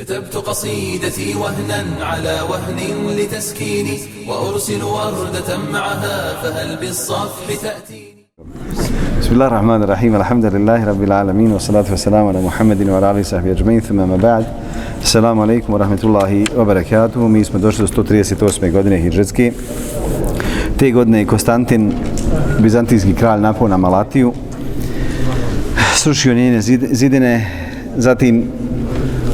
[0.00, 2.78] كتبت قصيدتي وهنا على وهن
[3.18, 8.26] لتسكيني وأرسل وردة معها فهل بالصفح تأتيني
[9.20, 13.50] بسم الله الرحمن الرحيم الحمد لله رب العالمين والصلاة والسلام على محمد وعلى آله وصحبه
[13.50, 14.46] أجمعين ثم ما بعد
[15.02, 18.72] السلام عليكم ورحمة الله وبركاته mi smo došli do 138.
[18.72, 19.52] godine hidžetske
[20.78, 21.92] te godine je Konstantin
[22.60, 24.32] bizantijski kralj napao na Malatiju
[25.94, 26.60] srušio njene
[26.92, 27.50] zidine
[27.96, 28.50] zatim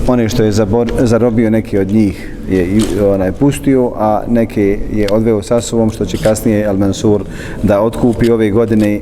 [0.07, 2.81] one što je zabor, zarobio neki od njih je
[3.13, 7.21] onaj pustio, a neke je odveo sa sobom, što će kasnije Al-Mansur
[7.63, 9.01] da otkupi ove godine e,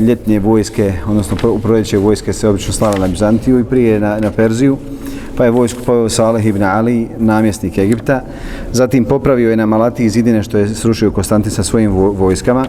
[0.00, 4.30] ljetnje vojske, odnosno u proljeće vojske se obično slala na Bizantiju i prije na, na
[4.30, 4.76] Perziju,
[5.36, 8.22] pa je vojsku poveo Saleh ibn Ali, namjesnik Egipta.
[8.72, 12.66] Zatim popravio je na Malati zidine što je srušio Konstantin sa svojim vojskama.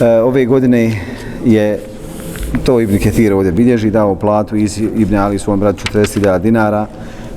[0.00, 1.00] E, ove godine
[1.44, 1.78] je
[2.64, 6.86] to Ibn Ketir ovdje bilježi, dao platu iz Ibn Ali svom bratu 40.000 dinara,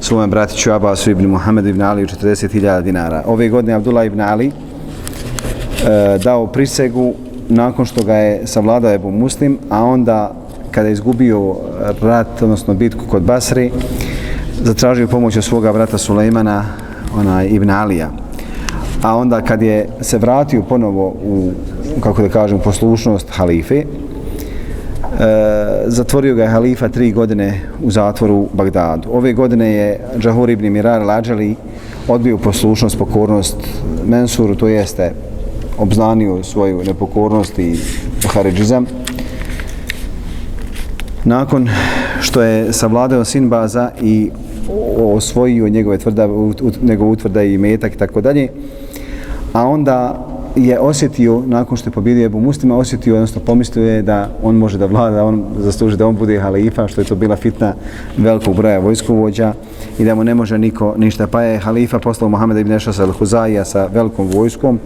[0.01, 3.23] svom bratiću Abbasu Ibn Muhammed Ibn Ali 40.000 dinara.
[3.25, 4.51] Ove godine Abdullah Ibn Ali e,
[6.23, 7.13] dao prisegu
[7.49, 10.35] nakon što ga je savladao Ebu Muslim, a onda
[10.71, 11.55] kada je izgubio
[12.01, 13.71] rat, odnosno bitku kod Basri,
[14.63, 16.65] zatražio pomoć od svoga brata Sulejmana,
[17.17, 18.09] ona Ibn Alija.
[19.01, 21.51] A onda kad je se vratio ponovo u,
[22.03, 23.83] kako da kažem, poslušnost halife,
[25.19, 29.09] E, zatvorio ga je halifa tri godine u zatvoru u Bagdadu.
[29.11, 31.55] Ove godine je Džahur ibn Mirar Lađali
[32.07, 33.55] odbio poslušnost, pokornost
[34.05, 35.11] Mensuru, to jeste
[35.77, 37.75] obznanio svoju nepokornost i
[38.33, 38.85] haridžizam.
[41.23, 41.69] Nakon
[42.21, 44.31] što je savladao Sinbaza i
[44.97, 46.27] osvojio njegove tvrda,
[46.81, 48.47] njegove utvrda i metak i tako dalje,
[49.53, 54.29] a onda je osjetio, nakon što je pobjedio Ebu Muslima, osjetio, odnosno pomislio je da
[54.43, 57.35] on može da vlada, da on zasluži da on bude halifa, što je to bila
[57.35, 57.73] fitna
[58.17, 59.53] velikog broja vojskovođa
[59.99, 61.27] i da mu ne može niko ništa.
[61.27, 64.79] Pa je halifa poslao Mohameda ibn Ešasa al-Huzaija sa velikom vojskom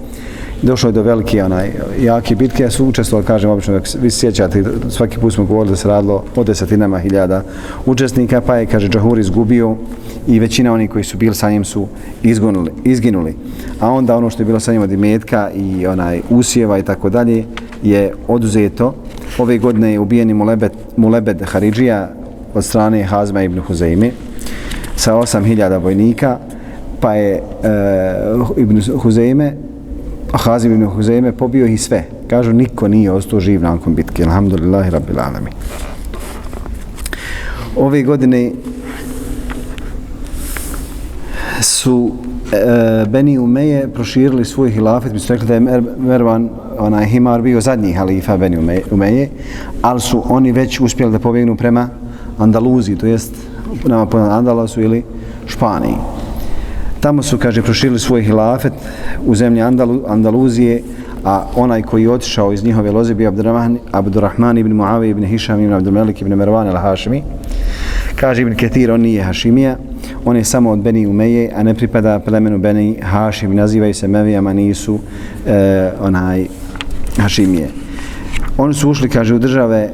[0.64, 4.64] došlo je do velike onaj, jake bitke, ja su učestvovali, kažem, obično, vi se sjećate,
[4.90, 7.44] svaki put smo govorili da se radilo o desetinama hiljada
[7.86, 9.76] učesnika, pa je, kaže, Džahur izgubio
[10.28, 11.88] i većina onih koji su bili sa njim su
[12.24, 13.36] izgunuli, izginuli.
[13.80, 17.10] A onda ono što je bilo sa njim od imetka i onaj usjeva i tako
[17.10, 17.46] dalje
[17.84, 18.96] je oduzeto.
[19.38, 22.10] Ove godine je ubijen Mulebed, Mulebed Haridžija
[22.54, 24.12] od strane Hazma ibn Huzeime
[24.96, 26.38] sa 8000 vojnika,
[27.00, 27.42] pa je e,
[28.58, 29.54] Ibn Huzeime
[30.34, 32.04] Hazim ibn Huzeime pobio ih sve.
[32.28, 34.24] Kažu, niko nije ostao živ nakon bitke.
[34.24, 35.52] Alhamdulillahi rabbil alami.
[37.76, 38.52] Ove godine
[41.62, 42.12] su
[42.52, 45.14] e, Beni Umeje proširili svoj hilafet.
[45.14, 46.50] Mi su rekli da je Mervan,
[46.80, 49.30] onaj Himar, bio zadnji halifa Beni Umeje,
[49.82, 51.90] ali su oni već uspjeli da pobjegnu prema
[52.38, 53.34] Andaluziji, to jest
[53.86, 55.04] nama po Andalasu ili
[55.46, 56.23] Španiji.
[57.04, 58.74] Tamo su, kaže, proširili svoj hilafet
[59.26, 60.82] u zemlji Andalu, Andaluzije,
[61.24, 65.60] a onaj koji je otišao iz njihove loze bio Abdurrahman, Abdurrahman ibn Muavi ibn Hišam
[65.60, 67.24] ibn Abdurmelik ibn Mervan al Hašimi.
[68.16, 69.76] Kaže ibn Ketir, on nije Hašimija,
[70.26, 74.54] on je samo od Beni Umeje, a ne pripada plemenu Beni Hašim, nazivaju se Mevijama,
[74.54, 75.00] nisu
[75.48, 76.46] e, onaj
[77.18, 77.68] Hašimije.
[78.58, 79.90] Oni su ušli, kaže, u države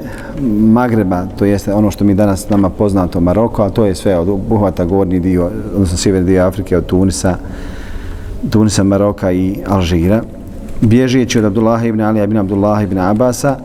[0.71, 4.29] Magreba, to jeste ono što mi danas nama poznato Maroko, a to je sve od
[4.29, 7.37] obuhvata gornji dio, odnosno sjeverni dio Afrike, od Tunisa,
[8.49, 10.21] Tunisa, Maroka i Alžira.
[10.81, 13.57] Bježijeći od Abdullah ibn Ali ibn Abdullah ibn Abasa,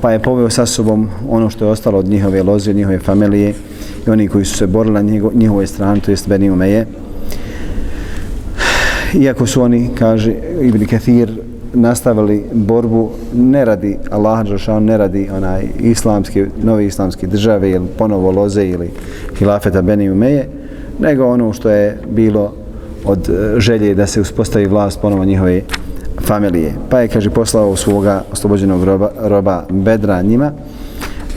[0.00, 3.54] pa je poveo sa sobom ono što je ostalo od njihove loze, od njihove familije
[4.06, 6.86] i oni koji su se borili na njihovoj strani, to jest Beni Umeje.
[9.14, 11.43] Iako su oni, kaže Ibn Kathir,
[11.74, 18.30] nastavili borbu ne radi Allah Đelšan, ne radi onaj islamski, novi islamski države ili ponovo
[18.30, 18.90] loze ili
[19.38, 20.48] hilafeta Beni Umeje,
[20.98, 22.52] nego ono što je bilo
[23.04, 25.62] od e, želje da se uspostavi vlast ponovo njihove
[26.22, 26.72] familije.
[26.90, 30.52] Pa je, kaže, poslao svoga oslobođenog roba, roba Bedra njima,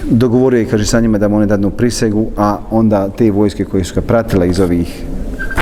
[0.09, 3.83] dogovorio je, kaže, sa njima da mu one dadnu prisegu, a onda te vojske koje
[3.83, 5.03] su ga pratile iz ovih,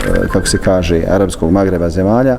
[0.05, 2.37] e, kako se kaže, arapskog Magreba zemalja,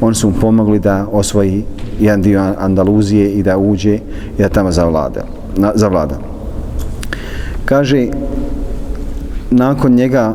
[0.00, 1.64] oni su mu pomogli da osvoji
[2.00, 3.94] jedan dio Andaluzije i da uđe
[4.38, 5.24] i da tamo zavlada.
[5.56, 6.18] Na, zavlada.
[7.64, 8.08] Kaže,
[9.50, 10.34] nakon njega,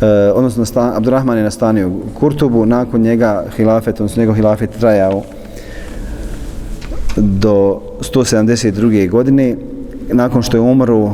[0.00, 5.22] e, odnosno stan, Abdurrahman je nastanio Kurtubu, nakon njega hilafet, odnosno njegov hilafet trajao
[7.16, 9.10] do 172.
[9.10, 9.56] godine,
[10.12, 11.12] nakon što je umro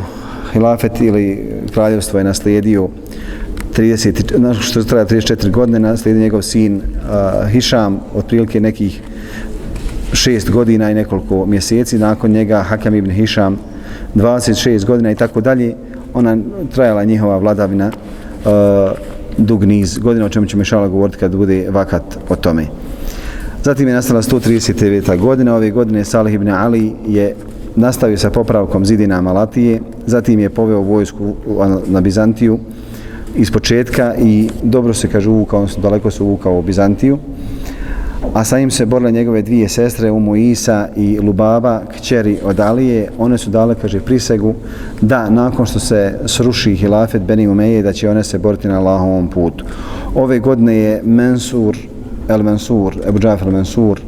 [0.53, 2.89] hilafet ili kraljevstvo je naslijedio
[3.77, 9.03] 30, znači što traja 34 godine, naslijedi njegov sin uh, Hišam, otprilike nekih
[10.13, 13.59] šest godina i nekoliko mjeseci, nakon njega Hakam ibn Hišam
[14.15, 15.75] 26 godina i tako dalje.
[16.15, 16.37] ona
[16.75, 17.87] trajala njihova vladavina
[18.45, 18.53] uh,
[19.39, 22.67] dug niz godina, o čemu ćemo šala govoriti kad bude vakat o tome.
[23.65, 25.19] Zatim je nastala 139.
[25.19, 27.35] godina, ove godine Salih ibn Ali je
[27.77, 31.35] nastavio sa popravkom zidina Malatije, zatim je poveo vojsku
[31.87, 32.59] na Bizantiju
[33.37, 37.19] iz početka i dobro se kaže uvukao, odnosno daleko se uvukao u Bizantiju
[38.35, 43.09] a sa njim se borile njegove dvije sestre, Umu Isa i Lubaba, kćeri od Alije.
[43.19, 44.55] One su dale, kaže, prisegu
[45.01, 49.29] da nakon što se sruši hilafet Beni Umeje, da će one se boriti na Allahovom
[49.29, 49.65] putu.
[50.15, 51.77] Ove godine je Mensur,
[52.29, 54.01] El Mensur, Ebu Džafir Mensur,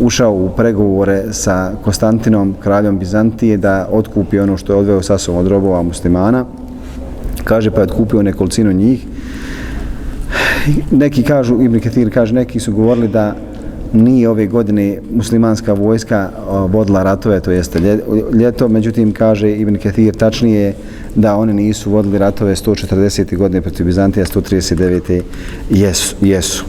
[0.00, 5.40] ušao u pregovore sa Konstantinom, kraljom Bizantije, da otkupi ono što je odveo sa sobom
[5.40, 6.44] od robova muslimana.
[7.46, 9.06] Kaže, pa je otkupio nekolicinu njih
[10.90, 13.36] neki kažu, Ibn Kathir kaže, neki su govorili da
[13.92, 16.30] nije ove godine muslimanska vojska
[16.68, 17.98] vodila ratove, to jeste
[18.32, 20.74] ljeto, međutim kaže Ibn Kathir tačnije
[21.14, 23.36] da oni nisu vodili ratove 140.
[23.36, 25.20] godine protiv Bizantija, 139.
[25.70, 26.16] jesu.
[26.20, 26.64] jesu.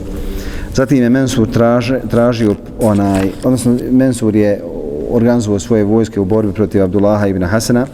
[0.73, 4.61] Zatim je Mensur traže, tražio onaj, odnosno Mensur je
[5.09, 7.85] organizovao svoje vojske u borbi protiv Abdullaha ibn Hasana,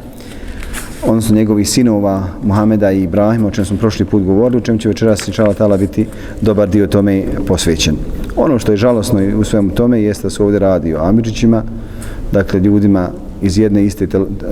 [1.05, 4.87] odnosno njegovih sinova Muhameda i Ibrahima, o čem smo prošli put govorili, o čem će
[4.87, 6.07] večeras inšala tala biti
[6.41, 7.95] dobar dio tome posvećen.
[8.35, 11.63] Ono što je žalosno u svemu tome jeste da se ovdje radi o Amidžićima,
[12.31, 13.09] dakle ljudima
[13.41, 14.07] iz jedne iste,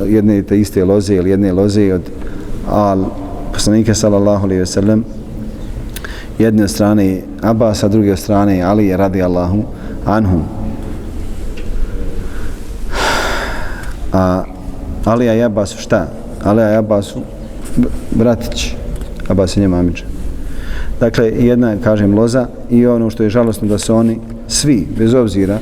[0.08, 2.02] jedne te iste loze ili jedne loze od
[2.70, 3.06] al
[3.54, 5.04] poslanika sallallahu alaihi ve sellem
[6.40, 9.64] jedne od strane Abbas, a druge od strane Ali radi Allahu
[10.06, 10.44] anhum.
[14.14, 14.44] A
[15.06, 16.08] Alija i Abbas šta?
[16.44, 17.20] Ali Abbasu
[18.12, 18.74] bratić
[19.28, 20.04] Abbas je njema amiđa.
[21.00, 25.60] Dakle, jedna, kažem, loza i ono što je žalostno da se oni svi, bez obzira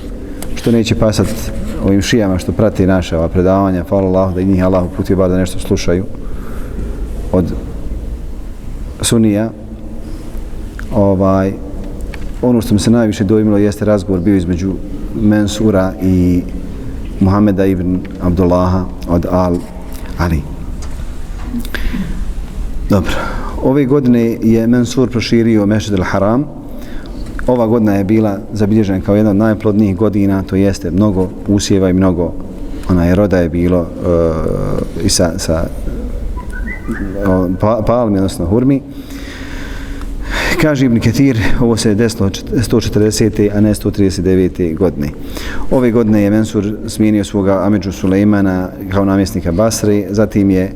[0.55, 1.27] što neće pasat
[1.85, 5.29] ovim šijama što prati naše ova predavanja, hvala Allah, da i njih Allah uputio bar
[5.29, 6.05] da nešto slušaju
[7.31, 7.45] od
[9.01, 9.49] sunija
[10.95, 11.53] ovaj
[12.41, 14.73] ono što mi se najviše dojmilo jeste razgovor bio između
[15.21, 16.41] Mensura i
[17.19, 19.57] Muhameda ibn Abdullaha od Al
[20.17, 20.58] Ali.
[22.89, 23.11] Dobro.
[23.63, 26.43] Ove godine je Mansur proširio Mešid al-Haram.
[27.47, 31.93] Ova godina je bila zabilježena kao jedna od najplodnijih godina, to jeste mnogo usjeva i
[31.93, 32.33] mnogo
[32.89, 35.67] ona roda je bilo uh, i sa, sa
[37.59, 38.81] pa, palmi, odnosno hurmi.
[40.61, 43.49] Kaže Ibn Ketir, ovo se je desilo 140.
[43.55, 44.77] a ne 139.
[44.77, 45.07] godine.
[45.71, 50.71] Ove godine je Mensur smijenio svoga Amidžu Sulejmana kao namjesnika Basri, zatim je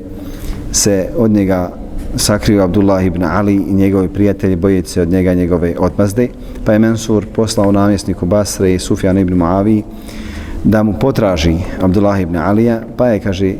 [0.71, 1.82] se od njega
[2.15, 6.27] sakrio Abdullah ibn Ali i njegovi prijatelji bojeći se od njega njegove odmazde,
[6.65, 9.83] pa je Mansur poslao namjesniku Basre i Sufjan ibn Muavi
[10.63, 13.53] da mu potraži Abdullah ibn Alija, pa je, kaže,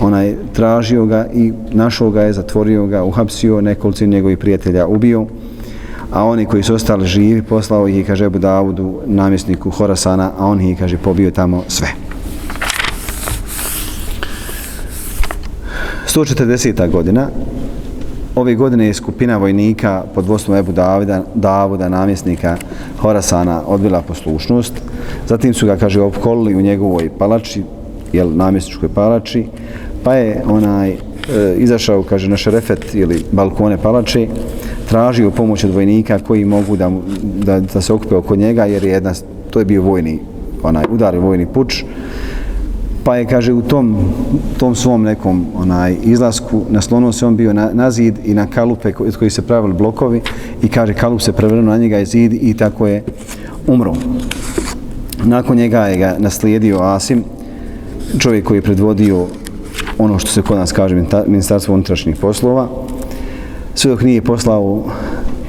[0.00, 5.26] onaj tražio ga i našao ga je, zatvorio ga, uhapsio, nekolicin njegovih prijatelja ubio,
[6.12, 10.60] a oni koji su ostali živi poslao ih, kaže, Ebu Davudu, namjesniku Horasana, a on
[10.60, 11.88] ih, kaže, pobio tamo sve.
[16.06, 16.90] 140.
[16.90, 17.28] godina
[18.34, 22.56] ove godine je skupina vojnika pod vodstvom Ebu Davida, Davuda, namjesnika
[22.98, 24.72] Horasana, odbila poslušnost.
[25.26, 27.62] Zatim su ga, kaže, opkolili u njegovoj palači,
[28.12, 29.46] jel, namjesničkoj palači,
[30.04, 30.96] pa je onaj e,
[31.56, 34.28] izašao, kaže, na šerefet ili balkone palače,
[34.88, 36.90] tražio pomoć od vojnika koji mogu da,
[37.22, 39.12] da, da se okupe oko njega, jer je jedna,
[39.50, 40.18] to je bio vojni,
[40.62, 41.84] onaj, udar vojni puč,
[43.04, 43.96] pa je kaže u tom
[44.58, 48.92] tom svom nekom onaj izlasku naslonuo se on bio na, na zid i na kalupe
[48.98, 50.20] od koji se pravili blokovi
[50.62, 53.04] i kaže kalup se prevrnuo na njega je zid i tako je
[53.66, 53.94] umro.
[55.24, 57.24] Nakon njega je ga naslijedio Asim
[58.18, 59.26] čovjek koji je predvodio
[59.98, 62.68] ono što se kod nas kaže ministarstvo unutrašnjih poslova.
[63.74, 64.84] Sve dok nije poslao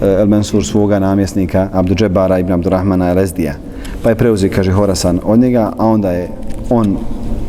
[0.01, 1.95] e, El Mansur svoga namjesnika Abdu
[2.39, 3.17] ibn Abdurrahmana El
[4.03, 6.29] pa je preuzio kaže Horasan od njega a onda je
[6.69, 6.97] on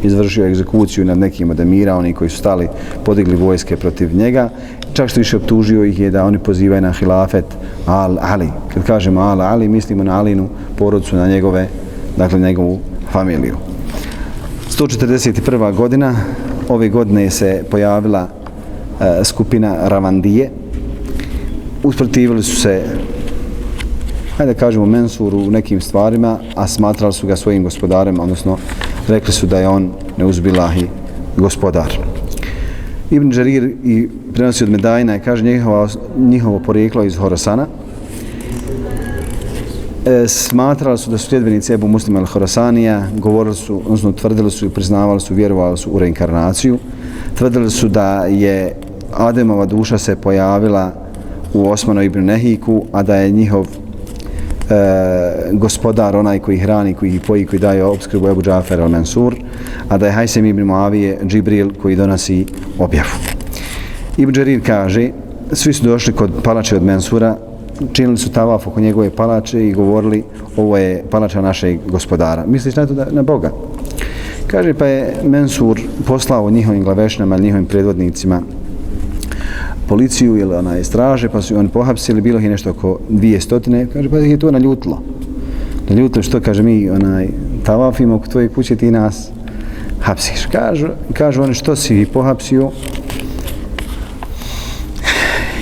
[0.05, 2.69] izvršio egzekuciju nad nekim od emira, oni koji su stali,
[3.05, 4.51] podigli vojske protiv njega.
[4.93, 7.45] Čak što više optužio ih je da oni pozivaju na hilafet
[7.87, 8.49] Al Ali.
[8.75, 11.69] Kad kažemo Al Ali, mislimo na Alinu porodcu, na njegove,
[12.17, 12.79] dakle njegovu
[13.13, 13.57] familiju.
[14.71, 15.75] 141.
[15.75, 16.17] godina,
[16.69, 18.29] ove godine se pojavila
[19.01, 20.51] e, skupina Ravandije.
[21.83, 22.83] Usprotivili su se
[24.37, 28.59] hajde kažemo Mensuru u nekim stvarima, a smatrali su ga svojim gospodarem, odnosno
[29.09, 30.87] rekli su da je on neuzbilahi
[31.37, 31.99] gospodar.
[33.11, 37.67] Ibn Đarir i prenosi od Medajna i kaže njihovo, njihovo porijeklo iz Horasana.
[40.07, 44.67] E, smatrali su da su sljedbenici Ebu Muslima al Horasanija, govorili su, odnosno tvrdili su
[44.67, 46.79] i priznavali su, vjerovali su u reinkarnaciju.
[47.35, 48.77] tvrdili su da je
[49.13, 50.93] Ademova duša se pojavila
[51.55, 53.67] u Osmanu ibn Nehiku, a da je njihov
[54.71, 59.35] e, gospodar, onaj koji hrani, koji ih poji, koji daje obskrbu Ebu Džafer al-Mansur,
[59.89, 62.47] a da je Hajsem ibn Muavije Džibril koji donosi
[62.79, 63.09] objavu.
[64.17, 65.11] Ibn Đerir kaže,
[65.53, 67.37] svi su došli kod palače od Mansura,
[67.93, 70.25] činili su tavaf oko njegove palače i govorili
[70.57, 72.45] ovo je palača našeg gospodara.
[72.47, 73.51] Misliš na to da, na Boga?
[74.47, 78.43] Kaže pa je Mensur poslao njihovim glavešinama, njihovim predvodnicima
[79.89, 84.11] policiju ili ona straže, pa su oni pohapsili, bilo je nešto oko dvije stotine, kaže,
[84.11, 85.03] pa je to naljutilo.
[85.89, 87.29] Naljutilo što, kaže, mi onaj,
[87.65, 89.31] tavafimo oko tvoje kuće, ti nas
[90.01, 90.47] hapsiš.
[90.47, 92.71] Kažu, kažu oni, što si ih pohapsio?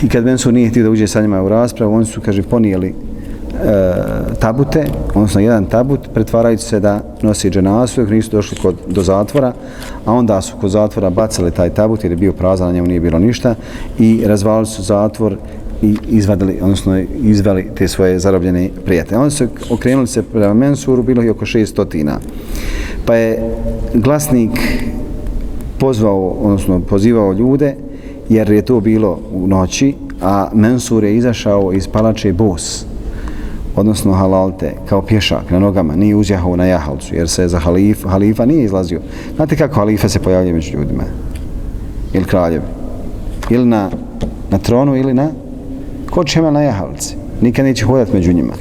[0.03, 2.95] I kad Bensu nije htio da uđe sa njima u raspravu, oni su, kaže, ponijeli
[3.63, 3.95] E,
[4.41, 9.53] tabute, odnosno jedan tabut, pretvarajući se da nosi dženasu, jer nisu došli kod, do zatvora,
[10.05, 13.01] a onda su kod zatvora bacali taj tabut jer je bio prazan, na njemu nije
[13.01, 13.55] bilo ništa
[13.99, 15.37] i razvalili su zatvor
[15.83, 19.19] i izvadili, odnosno izveli te svoje zarobljene prijatelje.
[19.19, 22.19] Oni su okrenuli se prema Mensuru, bilo je oko šest stotina.
[23.07, 23.55] Pa je
[23.95, 24.51] glasnik
[25.79, 27.77] pozvao, odnosno pozivao ljude,
[28.29, 32.87] jer je to bilo u noći, a Mensur je izašao iz palače Bos,
[33.77, 38.47] odnosno halalte, kao pješak na nogama, nije uzjahao na jahalcu, jer se za halif, halifa
[38.47, 39.01] nije izlazio.
[39.37, 41.03] Znate kako halifa se pojavljuje među ljudima?
[42.13, 42.65] Ili kraljevi?
[43.51, 43.91] Ili na,
[44.51, 45.31] na tronu, ili na
[46.11, 47.17] kočema na jahalci.
[47.41, 48.53] Nikad neće hodati među njima.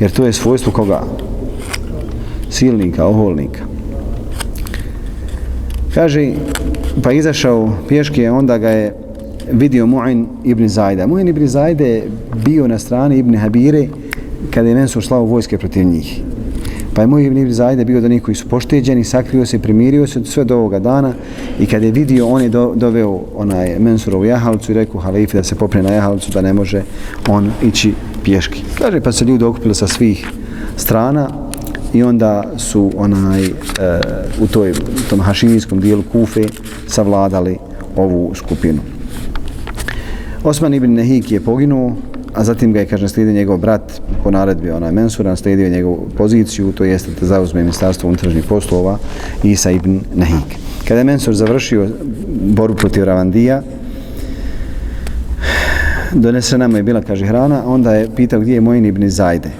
[0.00, 1.02] Jer to je svojstvo koga?
[2.50, 3.64] Silnika, oholnika.
[5.94, 6.32] Kaže,
[7.02, 8.94] pa izašao pješke, onda ga je
[9.52, 11.06] vidio Mu'in ibn Zajda.
[11.06, 12.10] Mu'in ibn Zajda je
[12.44, 13.88] bio na strani ibn Habire,
[14.50, 16.22] kada je Mensur slao vojske protiv njih.
[16.94, 20.24] Pa je moj Ibn Zajde bio do njih koji su pošteđeni, sakrio se, primirio se
[20.24, 21.14] sve do ovoga dana
[21.60, 25.44] i kada je vidio, on je do, doveo onaj Mensurovu jahalcu i rekao halifi da
[25.44, 26.82] se popne na jahalcu, da ne može
[27.28, 27.92] on ići
[28.24, 28.62] pješki.
[28.78, 30.26] Kaže, pa se ljudi okupili sa svih
[30.76, 31.28] strana
[31.94, 33.50] i onda su onaj e,
[34.40, 34.72] u toj,
[35.10, 36.42] tom hašimijskom dijelu Kufe
[36.86, 37.56] savladali
[37.96, 38.80] ovu skupinu.
[40.44, 41.96] Osman ibn Nehik je poginuo,
[42.34, 46.72] a zatim ga je, kaže, slijedio njegov brat po naredbi, onaj Mensura, slijedio njegovu poziciju,
[46.72, 48.98] to jeste da zauzme ministarstvo unutrašnjih poslova
[49.42, 50.58] Isa ibn Nahik.
[50.88, 51.88] Kada je Mensur završio
[52.40, 53.62] borbu protiv Ravandija,
[56.12, 59.50] donesena mu je bila, kaže, hrana, onda je pitao gdje je Mojin ibn Zajde.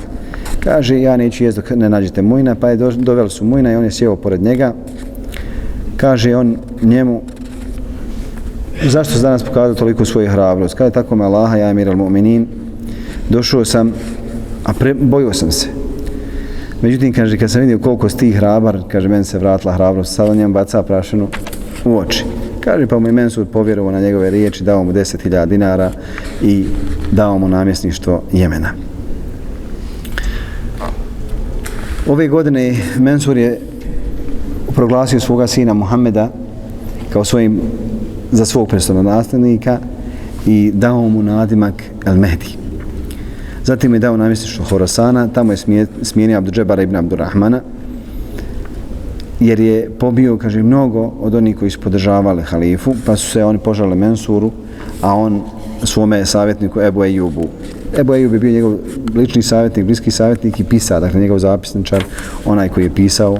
[0.60, 3.76] Kaže, ja neću jest dok ne nađete Mojina, pa je do, doveli su Mojina i
[3.76, 4.74] on je sjeo pored njega.
[5.96, 7.22] Kaže on njemu,
[8.88, 10.74] zašto se danas pokazao toliko svoje hrabrost?
[10.74, 12.44] Kaže, tako me Allaha, ja emir al-mu'minin,
[13.30, 13.92] došao sam,
[14.64, 15.66] a pre, bojio sam se.
[16.82, 20.34] Međutim, kaže, kad sam vidio koliko si ti hrabar, kaže, meni se vratila hrabrost, sada
[20.34, 21.28] njem baca prašinu
[21.84, 22.25] u oči.
[22.60, 25.92] Kaže, pa mu je Mensur povjerovao na njegove riječi, dao mu 10.000 dinara
[26.42, 26.64] i
[27.12, 28.72] dao mu namjesništvo Jemena.
[32.08, 33.60] Ove godine Mensur je
[34.75, 36.32] proglasio svoga sina Muhammeda
[37.12, 37.60] kao svojim
[38.32, 39.78] za svog predstavnog nastavnika
[40.46, 41.75] i dao mu nadimak
[42.06, 42.59] El Mehdi.
[43.64, 47.60] Zatim je dao namjestištvo Horasana, tamo je smijenio Abdu'đebara ibn Abdurrahmana,
[49.40, 53.58] jer je pobio, kaže, mnogo od onih koji su podržavali halifu, pa su se oni
[53.58, 54.50] požali Mensuru,
[55.02, 55.42] a on
[55.84, 57.48] svome savjetniku Ebu Ejubu.
[57.98, 58.76] Ebu Ejub je bio njegov
[59.14, 62.04] lični savjetnik, bliski savjetnik i pisa, dakle njegov zapisničar,
[62.44, 63.38] onaj koji je pisao uh,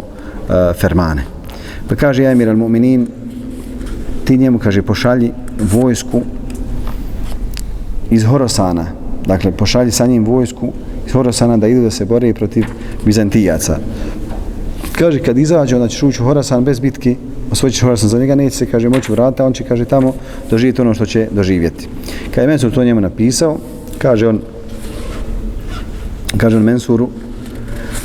[0.81, 1.23] Fermane.
[1.89, 3.07] Pa kaže, ja emir al-Mu'minin,
[4.25, 5.33] ti njemu, kaže, pošalji
[5.73, 6.23] vojsku
[8.11, 8.87] iz Horosana,
[9.27, 10.73] dakle, pošalji sa njim vojsku
[11.07, 12.65] iz Horasana da idu da se bore protiv
[13.05, 13.79] Bizantijaca.
[14.93, 17.17] Kaže, kad izađe, onda ćeš ući u Horasan bez bitke,
[17.51, 20.15] osvojit Horasan za njega, neće se, kaže, moći vrata, on će, kaže, tamo
[20.51, 21.89] doživjeti ono što će doživjeti.
[22.35, 23.59] Kad je Mensur to njemu napisao,
[23.99, 24.41] kaže on,
[26.37, 27.09] kaže on Mensuru,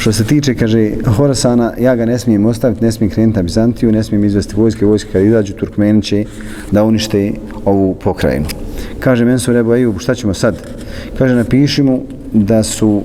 [0.05, 3.91] Što se tiče, kaže, Horasana, ja ga ne smijem ostaviti, ne smijem krenuti na Bizantiju,
[3.91, 6.25] ne smijem izvesti vojske, vojske kad izađu, Turkmeni će
[6.71, 7.31] da unište
[7.65, 8.64] ovu pokrajinu.
[8.99, 10.55] Kaže, Mensur Ebu Ejub, šta ćemo sad?
[11.17, 12.01] Kaže, napiši mu
[12.33, 13.01] da su,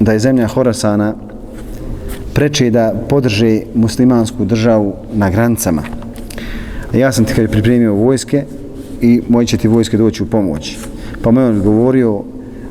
[0.00, 1.14] da je zemlja Horasana
[2.34, 5.82] preče da podrže muslimansku državu na granicama.
[6.92, 8.44] A ja sam ti kad pripremio vojske
[9.00, 10.76] i moji će ti vojske doći u pomoć.
[11.22, 12.22] Pa me on govorio,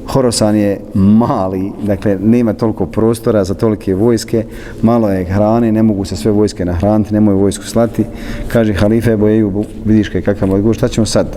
[0.07, 4.45] Horosan je mali, dakle nema toliko prostora za tolike vojske,
[4.81, 8.05] malo je hrane, ne mogu se sve vojske nahraniti, ne mogu vojsku slati.
[8.47, 11.27] Kaže halife Bojeju, vidiš kaj kakav moj šta ćemo sad?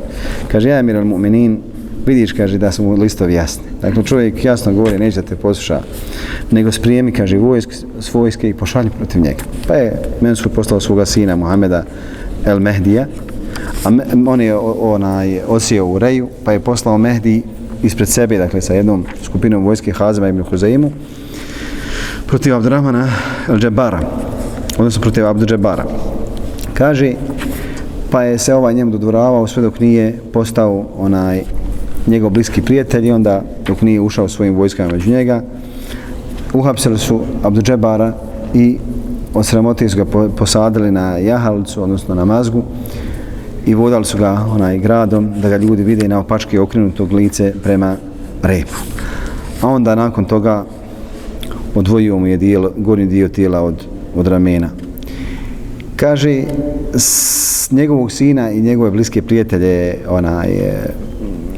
[0.49, 1.57] Kaže ja Emir al-Mu'minin,
[2.07, 3.65] vidiš, kaže da su mu listovi jasni.
[3.83, 5.81] Dakle čovjek jasno govori, neće da te posluša,
[6.51, 9.45] nego sprijemi, kaže, vojsk, s vojske i pošalji protiv njega.
[9.69, 11.85] Pa je Mensur poslao svoga sina Muhameda
[12.47, 13.07] el Mehdija,
[13.85, 17.43] a me, on je onaj, osio u Reju, pa je poslao Mehdi
[17.85, 20.91] ispred sebe, dakle sa jednom skupinom vojske Hazema ibn Huzaimu,
[22.27, 23.09] protiv Abdurrahmana
[23.49, 24.01] al-Džabara,
[24.79, 25.85] odnosno protiv Abdu Džabara.
[26.75, 27.13] Kaže,
[28.11, 31.43] pa je se ovaj njemu dodvoravao sve dok nije postao onaj
[32.07, 35.43] njegov bliski prijatelj i onda dok nije ušao svojim vojskama među njega,
[36.53, 38.13] uhapsili su Abdu Džabara
[38.55, 38.79] i
[39.35, 40.05] od sramote su ga
[40.37, 42.63] posadili na jahalicu, odnosno na mazgu
[43.67, 47.97] i vodali su ga onaj gradom da ga ljudi vide na opačke okrenutog lice prema
[48.43, 48.77] repu.
[49.61, 50.65] A onda nakon toga
[51.75, 54.69] odvojio mu je dijel, gornji dio tijela od, od ramena.
[55.97, 56.43] Kaže,
[56.95, 60.95] s njegovog sina i njegove bliske prijatelje onaj, je,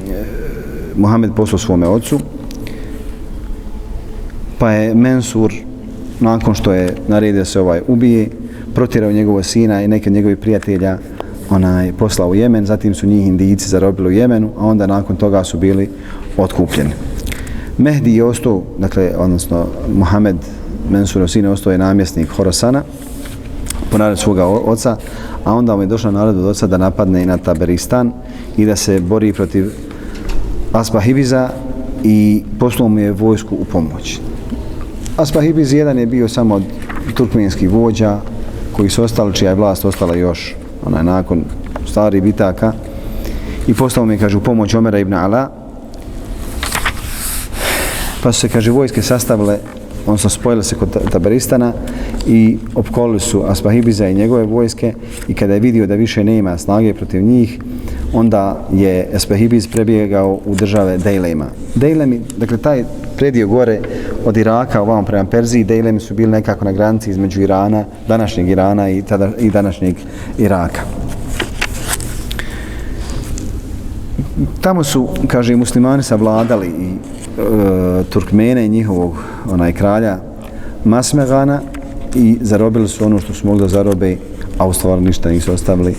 [0.09, 2.21] Mohamed Muhammed poslao svome ocu,
[4.59, 5.53] pa je Mensur,
[6.21, 8.29] nakon što je naredio se ovaj ubije,
[8.75, 10.99] protirao njegovog sina i neke njegovih prijatelja
[11.51, 15.45] onaj, poslao u Jemen, zatim su njih indijici zarobili u Jemenu, a onda nakon toga
[15.45, 15.91] su bili
[16.37, 16.91] otkupljeni.
[17.79, 20.37] Mehdi je ostao, dakle, odnosno Muhammed
[20.91, 22.83] Mensurov sin ostao je namjesnik Horasana,
[23.91, 24.97] po naredu svoga oca,
[25.45, 28.13] a onda mu je došla narod od oca da napadne i na Taberistan
[28.57, 29.71] i da se bori protiv
[30.73, 31.51] Aspahibiza
[32.05, 34.21] i poslao mu je vojsku u pomoć.
[35.17, 36.63] Aspahibiz jedan je bio samo od
[37.15, 38.21] turkmenskih vođa
[38.73, 40.55] koji su ostali, čija je vlast ostala još
[40.87, 41.45] onaj, nakon
[41.87, 42.73] stari bitaka
[43.67, 45.51] i poslao mi, je, kaže, u pomoć Omera ibn Ala
[48.23, 49.59] pa su se, kaže, vojske sastavile
[50.07, 51.73] odnosno spojili se kod Tabaristana Taberistana
[52.27, 54.95] i opkolili su Aspahibiza i njegove vojske
[55.29, 57.59] i kada je vidio da više nema snage protiv njih,
[58.13, 61.47] onda je Aspahibiz prebjegao u države Dejlema.
[61.75, 62.85] Dejlemi, dakle taj
[63.17, 63.81] predio gore
[64.25, 68.91] od Iraka ovam prema Perziji, Dejlemi su bili nekako na granici između Irana, današnjeg Irana
[68.91, 69.97] i, tada, i današnjeg
[70.39, 70.81] Iraka.
[74.61, 79.15] Tamo su, kaže, muslimani savladali i e, Turkmene i njihovog
[79.51, 80.19] onaj kralja
[80.85, 81.61] Masmegana
[82.15, 84.17] i zarobili su ono što su mogli da zarobe,
[84.59, 85.95] a u stvari ništa nisu ostavili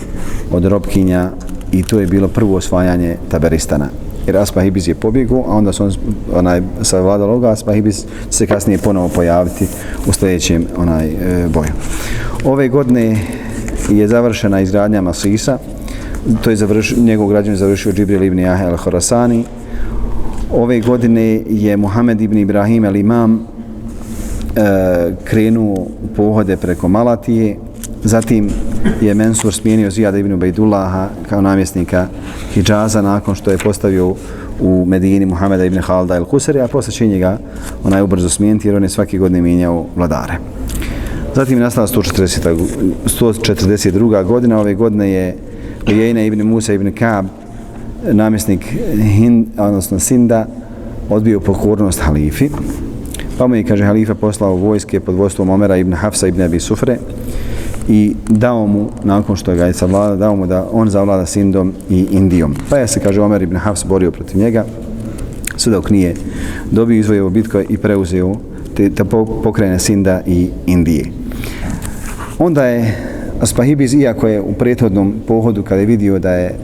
[0.52, 1.30] od robkinja
[1.72, 3.88] i to je bilo prvo osvajanje Taberistana.
[4.28, 5.92] Jer Aspahibiz je pobjegao, a onda su on,
[6.34, 9.66] onaj, savladali ovoga, Aspahibiz se kasnije ponovo pojaviti
[10.06, 11.72] u sljedećem onaj, e, boju.
[12.44, 13.16] Ove godine
[13.90, 15.58] je završena izgradnja Masisa,
[16.42, 19.42] to je završio, njegov građan je završio Džibril ibn Jahe al-Horasani.
[20.52, 23.38] Ove godine je Muhammed ibn Ibrahim al-Imam
[24.56, 25.86] e, krenuo
[26.16, 27.56] pohode preko Malatije,
[28.04, 28.50] zatim
[29.00, 32.06] je Mensur smijenio Zijada ibn Ubejdullaha kao namjesnika
[32.54, 34.14] Hidžaza nakon što je postavio
[34.60, 37.38] u Medini Muhameda ibn Halda el Kusari, a posle će njega
[37.84, 40.38] onaj ubrzo smijeniti jer on je svake godine mijenjao vladare.
[41.34, 42.56] Zatim je nastala 140.
[43.06, 44.24] 142.
[44.24, 45.36] godina, ove godine je
[45.86, 47.26] Lijejna ibn Musa ibn Kab,
[48.12, 48.66] namjesnik
[49.02, 50.46] Hind, odnosno Sinda,
[51.10, 52.48] odbio pokornost halifi.
[53.38, 56.98] Pa mu je, kaže, halifa poslao vojske pod vodstvom Omera ibn Hafsa ibn Abi Sufre
[57.88, 62.06] i dao mu, nakon što ga je savlada, dao mu da on zavlada Sindom i
[62.10, 62.54] Indijom.
[62.70, 64.64] Pa je se, kaže, Omer ibn Hafs borio protiv njega,
[65.56, 66.14] sve dok nije
[66.70, 68.34] dobio izvojevo bitko i preuzeo
[68.76, 69.04] te, te
[69.42, 71.04] pokrene Sinda i Indije.
[72.38, 72.96] Onda je
[73.40, 76.54] Aspahibiz, iako je u prethodnom pohodu kada je vidio da je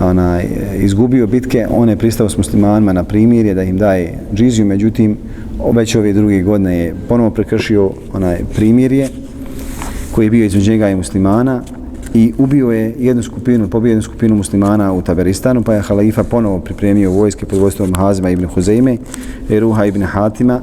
[0.00, 5.16] onaj, izgubio bitke, on je pristao s muslimanima na primirje da im daje džiziju, međutim,
[5.72, 9.08] već ove druge godine je ponovo prekršio onaj primirje
[10.12, 11.62] koji je bio između njega i muslimana
[12.14, 16.58] i ubio je jednu skupinu, pobio jednu skupinu muslimana u Taberistanu, pa je halifa ponovo
[16.58, 18.96] pripremio vojske pod vojstvom Hazima ibn Huzeime,
[19.50, 20.60] Eruha ibn Hatima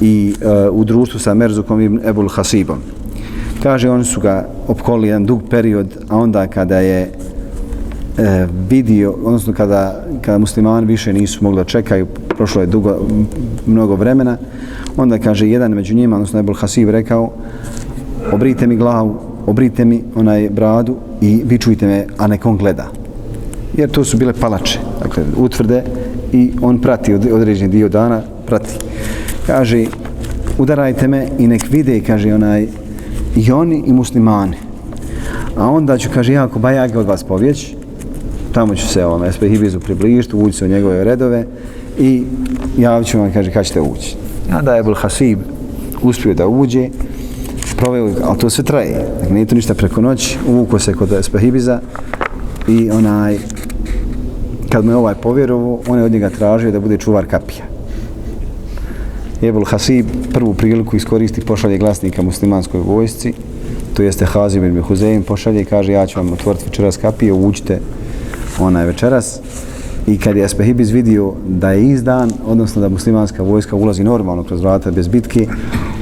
[0.00, 2.78] i e, u društvu sa Merzukom ibn Ebul Hasibom.
[3.62, 7.00] Kaže, oni su ga opkolili jedan dug period, a onda kada je
[8.18, 12.96] e, vidio, odnosno kada, kada muslimani više nisu mogli da čekaju, prošlo je dugo,
[13.66, 14.36] mnogo vremena,
[14.96, 17.32] onda kaže jedan među njima, odnosno Ebul Hasib rekao,
[18.32, 22.88] obrite mi glavu, obrite mi onaj bradu i vičujte me, a nek on gleda.
[23.76, 25.82] Jer to su bile palače, dakle, utvrde
[26.32, 28.70] i on prati određeni dio dana, prati.
[29.46, 29.84] Kaže,
[30.58, 32.66] udarajte me i nek vide, kaže onaj,
[33.36, 34.56] i oni i muslimani.
[35.56, 37.74] A onda ću, kaže, ja ako bajage od vas povjeć,
[38.52, 41.44] tamo ću se ovom SP Hibizu približiti, ući se u njegove redove
[41.98, 42.22] i
[42.78, 44.16] javit ću vam, kaže, kad ćete ući.
[44.50, 45.38] I onda je Ebul Hasib
[46.02, 46.88] uspio da uđe,
[47.76, 51.80] proveo, ali to sve traje, dakle nije to ništa preko noći, uvuko se kod Spahibiza
[52.68, 53.38] i onaj,
[54.68, 57.64] kad mu je ovaj povjerovo, on je od njega tražio da bude čuvar kapija.
[59.42, 63.32] Jebul Hasib prvu priliku iskoristi pošalje glasnika muslimanskoj vojsci
[63.94, 67.80] to jeste Hazim ibn Huzeim, pošalje i kaže ja ću vam otvoriti večeras kapije, uđite
[68.60, 69.40] onaj večeras.
[70.06, 74.60] I kad je Aspehibiz vidio da je izdan, odnosno da muslimanska vojska ulazi normalno kroz
[74.60, 75.46] vrata bez bitke,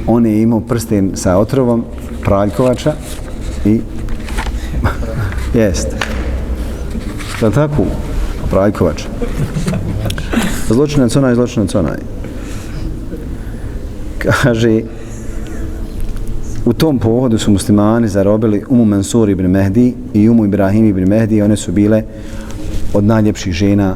[0.07, 1.83] on je imao prsten sa otrovom
[2.21, 2.93] praljkovača
[3.65, 3.81] i
[5.59, 5.87] jest.
[7.41, 7.83] Da tako?
[8.49, 9.03] Praljkovač.
[10.67, 11.97] Zločinac onaj, zločinac onaj.
[14.17, 14.81] Kaže,
[16.65, 21.41] u tom pohodu su muslimani zarobili Umu Mansur ibn Mehdi i Umu Ibrahim ibn Mehdi
[21.41, 22.03] one su bile
[22.93, 23.95] od najljepših žena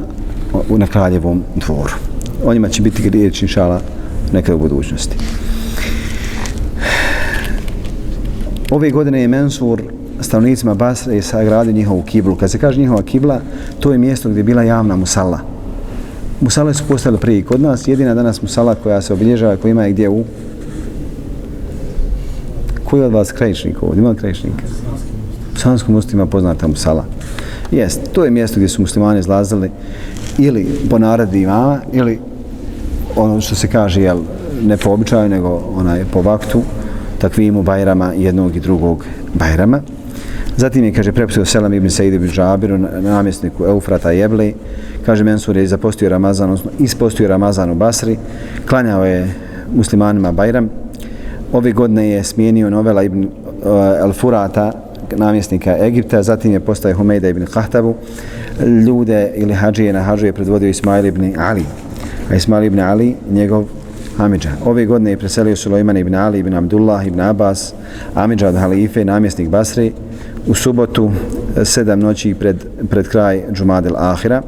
[0.68, 1.92] na kraljevom dvoru.
[2.44, 3.80] O njima će biti riječ, inšala,
[4.32, 5.16] nekada u budućnosti.
[8.70, 9.82] Ove godine je Mensur
[10.20, 12.34] stanovnicima Basre je sagradio njihovu kiblu.
[12.34, 13.40] Kad se kaže njihova kibla,
[13.80, 15.40] to je mjesto gdje je bila javna musala.
[16.40, 17.88] Musale su postale prije kod nas.
[17.88, 20.24] Jedina danas musala koja se obilježava, koja ima je gdje u...
[22.84, 24.00] Koji od vas krajišnik ovdje?
[24.00, 24.62] Ima krajišnika?
[25.54, 27.04] U Sanskom mostu ima poznata musala.
[27.70, 29.70] Jest, to je mjesto gdje su muslimani izlazili
[30.38, 32.18] ili po naradi imama, ili
[33.16, 34.18] ono što se kaže, jel,
[34.62, 36.62] ne po običaju, nego onaj po vaktu,
[37.18, 39.04] takvimu bajrama jednog i drugog
[39.34, 39.80] bajrama.
[40.56, 44.54] Zatim je, kaže, prepustio Selam ibn Sejid ibn Džabiru, namjesniku Eufrata Jebli.
[45.06, 48.16] Kaže, Mensur je zapostio Ramazan, odnosno ispostio Ramazan u Basri.
[48.68, 49.28] Klanjao je
[49.74, 50.70] muslimanima Bajram.
[51.52, 53.30] Ove godine je smijenio Novela ibn uh,
[54.02, 54.72] Al-Furata,
[55.16, 56.22] namjesnika Egipta.
[56.22, 57.94] Zatim je postaje Humejda ibn Kahtabu.
[58.86, 61.64] Ljude ili hađije na hađu je predvodio Ismail ibn Ali.
[62.30, 63.64] A Ismail ibn Ali, njegov
[64.18, 64.50] Amidža.
[64.64, 67.72] Ove godine je preselio Sulejman ibn Ali ibn Abdullah ibn Abbas,
[68.14, 69.92] Amidža od halife, namjesnik Basri,
[70.46, 71.10] u subotu,
[71.56, 74.42] e, sedam noći pred, pred kraj Džumadel Ahira.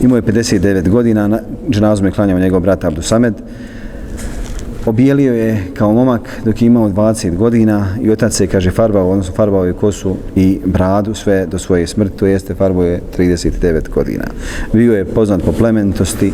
[0.00, 3.34] Imao je 59 godina, dženazom je klanjao njegov brat Abdu Samed.
[4.86, 9.34] Obijelio je kao momak dok je imao 20 godina i otac se, kaže, farbao, odnosno
[9.34, 14.24] farbao je kosu i bradu sve do svoje smrti, to jeste farbao je 39 godina.
[14.72, 16.32] Bio je poznat po plementosti,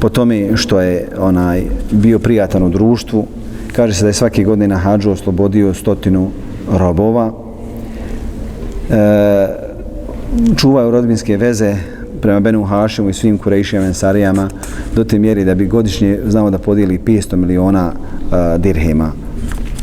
[0.00, 3.26] po tome što je onaj bio prijatan u društvu.
[3.72, 6.30] Kaže se da je svake godine na hađu oslobodio stotinu
[6.72, 7.32] robova.
[8.90, 9.48] E,
[10.56, 11.74] čuvaju rodbinske veze
[12.20, 14.48] prema Benu Hašemu i svim kurejšijama ensarijama
[14.94, 19.12] do te mjeri da bi godišnje znamo da podijeli 500 miliona uh, dirhema.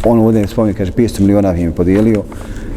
[0.06, 2.24] On ovdje spominje, kaže, 500 miliona im je podijelio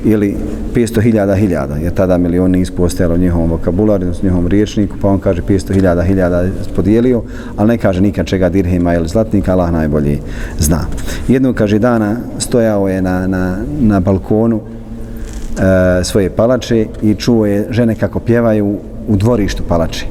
[0.04, 0.37] ili
[0.74, 5.08] 500 hiljada hiljada, jer tada milion nisu postojali u njihovom vokabularu, u njihovom riječniku, pa
[5.08, 6.44] on kaže 500 hiljada hiljada
[6.76, 7.22] podijelio,
[7.56, 10.20] ali ne kaže nikad čega dirhima ili zlatnika, Allah najbolji
[10.58, 10.80] zna.
[11.28, 17.66] Jednog, kaže, dana stojao je na, na, na balkonu e, svoje palače i čuo je
[17.70, 20.06] žene kako pjevaju u dvorištu palače.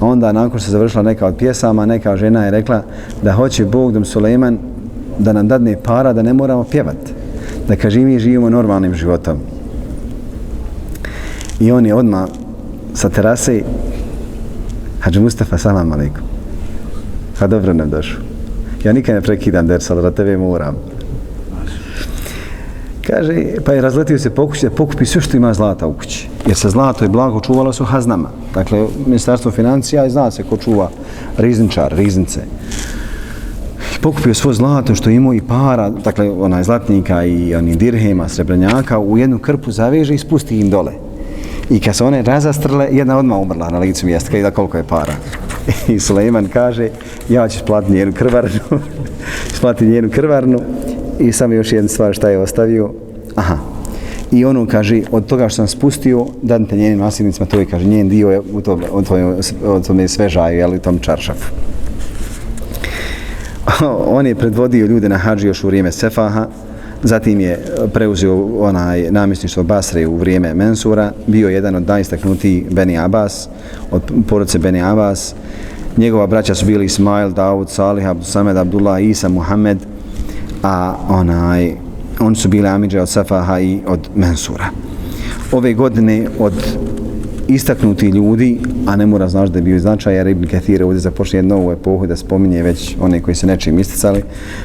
[0.00, 2.82] A onda, nakon što se završila neka od pjesama, neka žena je rekla
[3.22, 4.58] da hoće Bog dom Suleiman
[5.18, 7.23] da nam dadne para da ne moramo pjevati
[7.68, 9.38] da kaže mi živimo normalnim životom.
[11.60, 12.26] I on je odma
[12.94, 13.62] sa terase
[15.00, 16.22] Hadži Mustafa, salam alaikum.
[17.38, 18.20] Pa dobro nam došao.
[18.84, 20.76] Ja nikad ne prekidam ders, ali da tebe moram.
[23.06, 26.28] Kaže, pa je razletio se pokući da pokupi sve što ima zlata u kući.
[26.46, 28.28] Jer se zlato i blago čuvalo su haznama.
[28.54, 30.90] Dakle, ministarstvo financija i zna se ko čuva
[31.38, 32.40] rizničar, riznice
[34.04, 39.18] pokupio svo zlato što imao i para, dakle onaj zlatnika i oni dirhema, srebrenjaka, u
[39.18, 40.92] jednu krpu zaveže i spusti im dole.
[41.70, 45.12] I kad se one razastrle, jedna odmah umrla na licu mjesta, kada koliko je para.
[45.94, 46.88] I Suleiman kaže,
[47.28, 48.60] ja ću splatiti njenu krvarnu,
[49.56, 50.58] splatiti njenu krvarnu
[51.18, 52.90] i samo još jedna stvar šta je ostavio.
[53.34, 53.58] Aha.
[54.32, 58.08] I ono kaže, od toga što sam spustio, dadite njenim nasljednicima, to je, kaže, njen
[58.08, 59.36] dio je u tome, u tome,
[59.76, 61.73] u tome svežaju, jel, u tom čaršafu.
[64.18, 66.46] on je predvodio ljude na hađi još u vrijeme Sefaha,
[67.02, 73.48] zatim je preuzeo onaj namjesništvo Basre u vrijeme Mensura, bio jedan od najistaknutijih Beni Abbas,
[73.90, 75.34] od porodice Beni Abbas.
[75.96, 79.78] Njegova braća su bili Ismail, Daud, Salih, Abdul Samed, Abdullah, Isa, Muhammed,
[80.62, 81.72] a onaj,
[82.20, 84.64] oni su bili Amidže od Sefaha i od Mensura.
[85.52, 86.52] Ove godine od
[87.48, 91.38] istaknuti ljudi, a ne mora znaš da je bio značaj, jer Ibn Kathir ovdje započne
[91.38, 94.22] jednu novu epohu da spominje već one koji se nečim isticali.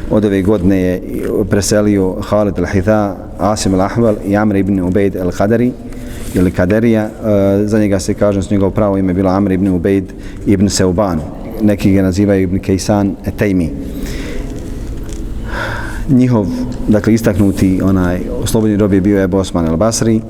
[0.10, 1.02] Od ove godine je
[1.50, 5.72] preselio Khalid al-Hitha, Asim al-Ahval i Amr ibn Ubejd al-Qadari
[6.36, 7.10] ili Kaderija, e,
[7.66, 10.14] za njega se kaže, s njegov pravo ime bilo Amr ibn Ubejd
[10.46, 11.20] ibn Seuban.
[11.62, 13.72] Neki ga nazivaju ibn Kejsan Etejmi.
[16.10, 16.48] Njihov,
[16.88, 20.22] dakle, istaknuti onaj slobodni rob je bio Ebu Osman al-Basri,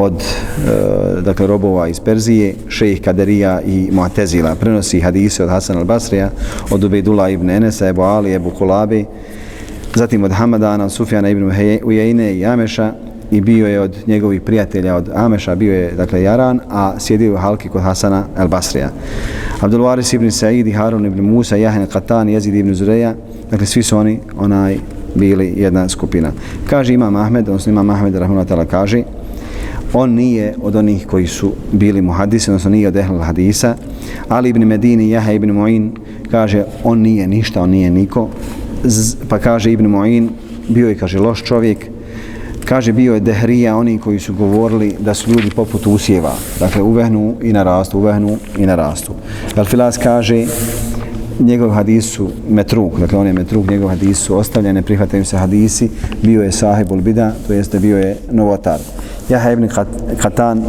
[0.00, 4.54] od e, dakle robova iz Perzije, šejh Kaderija i Muatezila.
[4.54, 6.28] prenosi hadise od Hasan al-Basrija,
[6.70, 9.04] od Ubejdula ibn Enesa, Ebu Ali, Ebu Kulabi,
[9.94, 11.50] zatim od Hamadana, od Sufjana ibn
[11.84, 12.92] Ujejne i Ameša
[13.30, 17.36] i bio je od njegovih prijatelja od Ameša, bio je dakle Jaran, a sjedio u
[17.36, 18.88] halki kod Hasana al-Basrija.
[19.60, 23.14] Abdul Waris ibn Sa'id i Harun ibn Musa, Jahen Qatan, Jezid ibn Zureja,
[23.50, 24.78] dakle svi su oni onaj
[25.14, 26.32] bili jedna skupina.
[26.70, 29.02] Kaže Imam Ahmed, odnosno Imam Ahmed Rahmanatala kaže,
[29.92, 33.76] on nije od onih koji su bili muhadisi, odnosno nije od ehl hadisa,
[34.28, 35.90] Ali ibn Medini, Jaha ibn Mu'in,
[36.30, 38.28] kaže, on nije ništa, on nije niko,
[38.84, 40.28] Z, pa kaže ibn Mu'in,
[40.68, 41.86] bio je, kaže, loš čovjek,
[42.64, 47.34] kaže, bio je dehrija, oni koji su govorili da su ljudi poput usjeva, dakle, uvehnu
[47.42, 49.12] i narastu, uvehnu i narastu.
[49.56, 50.46] Al-Filas kaže,
[51.40, 55.90] njegov hadisu metruk, dakle on je metruk, njegov hadisu ostavljene, prihvataju se hadisi,
[56.22, 58.78] bio je sahibul bida, to jeste bio je novotar.
[59.30, 59.68] Jaha ibn
[60.22, 60.62] Katan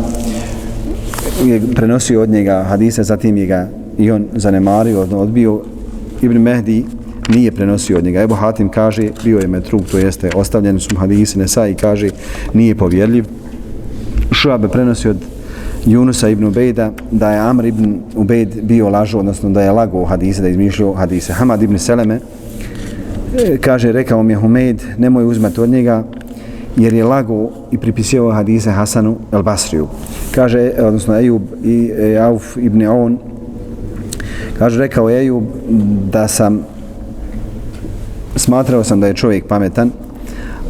[1.45, 5.61] je prenosio od njega hadise, zatim je ga i on zanemario, odbio.
[6.21, 6.85] Ibn Mehdi
[7.29, 8.21] nije prenosio od njega.
[8.21, 12.09] Ebu Hatim kaže, bio je metruk, to jeste ostavljen su hadisi, Nesa i kaže,
[12.53, 13.25] nije povjerljiv.
[14.31, 15.17] Šuabe prenosi od
[15.85, 20.41] Junusa ibn Ubejda da je Amr ibn Ubejd bio lažo, odnosno da je lago hadise,
[20.41, 21.33] da je izmišljio hadise.
[21.33, 22.19] Hamad ibn Seleme
[23.37, 26.03] e, kaže, rekao mi je Humeid, nemoj uzmati od njega,
[26.77, 29.87] jer je lago i pripisio hadise Hasanu el Basriju.
[30.31, 33.17] Kaže, e, odnosno Ejub i e, Auf ibn On,
[34.59, 35.43] kaže, rekao Ejub
[36.11, 36.59] da sam,
[38.35, 39.91] smatrao sam da je čovjek pametan,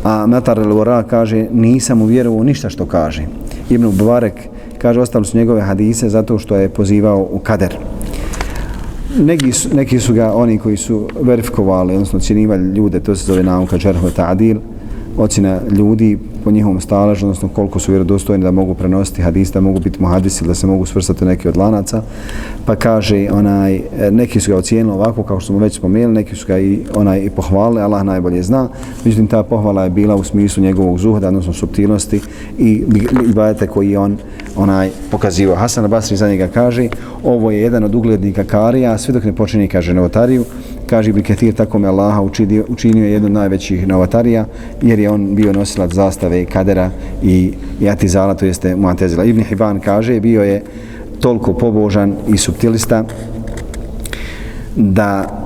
[0.04, 3.24] a Matar el kaže, nisam uvjerovao ništa što kaže.
[3.70, 4.34] Ibn Bubarek
[4.78, 7.78] kaže, ostali su njegove hadise zato što je pozivao u kader.
[9.20, 13.44] Neki su, neki su ga oni koji su verifikovali, odnosno cijenivali ljude, to se zove
[13.44, 14.58] nauka džerhu Ta'adil,
[15.17, 19.80] ocjena ljudi po njihovom staležu, odnosno koliko su vjerodostojni da mogu prenositi hadis, da mogu
[19.80, 22.02] biti muhadisi, da se mogu svrstati neki od lanaca.
[22.65, 26.36] Pa kaže, onaj, e, neki su ga ocijenili ovako, kao što smo već spomenuli, neki
[26.36, 28.69] su ga i, onaj, i pohvalili, Allah najbolje zna.
[29.06, 32.21] Međutim, ta pohvala je bila u smislu njegovog zuhda, odnosno subtilnosti
[32.60, 32.84] i
[33.30, 34.17] ibadete koji je on
[34.56, 35.56] onaj pokazivao.
[35.56, 36.89] Hasan Basri za njega kaže,
[37.24, 40.45] ovo je jedan od uglednika Karija, sve dok ne počinje, kaže, novotariju,
[40.91, 44.45] kaže Ibn Kathir tako me Allaha učinio, učinio jednu od najvećih novatarija
[44.82, 46.89] jer je on bio nosilac zastave kadera
[47.23, 49.23] i, Jatizala, to jeste muantezila.
[49.23, 50.63] Ibn Hibban kaže bio je
[51.19, 53.04] toliko pobožan i subtilista
[54.75, 55.38] da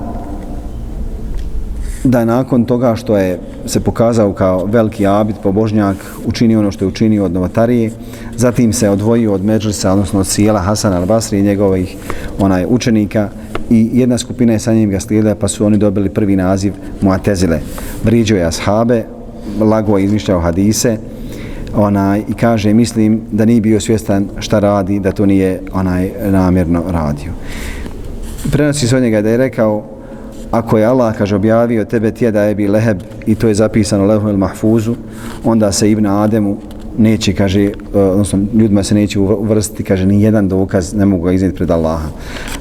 [2.04, 6.88] da nakon toga što je se pokazao kao veliki abid, pobožnjak, učinio ono što je
[6.88, 7.90] učinio od novatarije,
[8.36, 11.96] zatim se odvojio od Međlisa, odnosno od Sijela Hasana al-Basri i njegovih
[12.38, 13.28] onaj, učenika,
[13.70, 17.60] i jedna skupina je sa njim ga slijedila pa su oni dobili prvi naziv Muatezile.
[18.04, 19.04] Vriđo je ashabe,
[19.60, 20.96] lago je izmišljao hadise
[21.74, 26.82] onaj, i kaže mislim da nije bio svjestan šta radi, da to nije onaj namjerno
[26.88, 27.32] radio.
[28.52, 29.84] Prenosi se od njega da je rekao
[30.50, 34.28] ako je Allah kaže objavio tebe tjeda je bi leheb i to je zapisano lehu
[34.28, 34.94] il mahfuzu
[35.44, 36.56] onda se Ibn Ademu
[36.98, 41.32] neće, kaže, e, odnosno ljudima se neće uvrstiti, kaže, ni jedan dokaz ne mogu ga
[41.32, 42.08] iznijeti pred Allaha.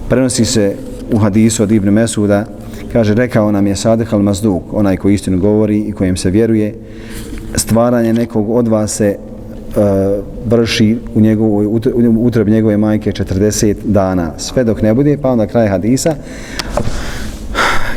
[0.10, 0.76] Prenosi se
[1.12, 2.46] u hadisu od Ibn Mesuda,
[2.94, 6.76] kaže, rekao nam je Sadeh al-Mazduk, onaj koji istinu govori i kojem se vjeruje,
[7.56, 9.84] stvaranje nekog od vas se uh,
[10.46, 11.66] vrši u njegovoj
[12.20, 16.16] utrobi njegove majke 40 dana, sve dok ne bude, pa onda kraj hadisa,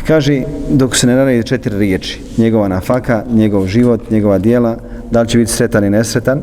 [0.06, 4.76] kaže, dok se ne naredi četiri riječi, njegova nafaka, njegov život, njegova dijela,
[5.10, 6.42] da li će biti sretan i nesretan,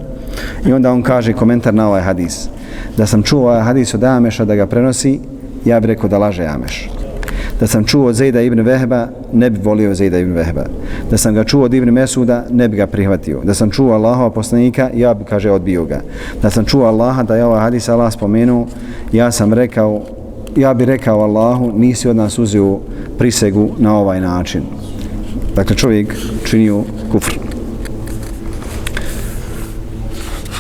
[0.67, 2.47] i onda on kaže komentar na ovaj hadis,
[2.97, 5.19] da sam čuo ovaj hadis od Ameša da ga prenosi,
[5.65, 6.89] ja bih rekao da laže Ameš.
[7.60, 10.65] Da sam čuo od Zejda ibn Vehba, ne bi volio Zejda ibn Vehba.
[11.12, 13.41] Da sam ga čuo od ibn Mesuda, ne bi ga prihvatio.
[13.43, 16.01] Da sam čuo Allahova poslanika, ja bi, kaže, odbio ga.
[16.41, 18.67] Da sam čuo Allaha, da je ovaj hadis Allah spomenuo,
[19.12, 20.01] ja sam rekao,
[20.56, 22.80] ja bi rekao Allahu, nisi od nas uzio
[23.17, 24.62] prisegu na ovaj način.
[25.56, 27.55] Dakle, čovjek činio kufr.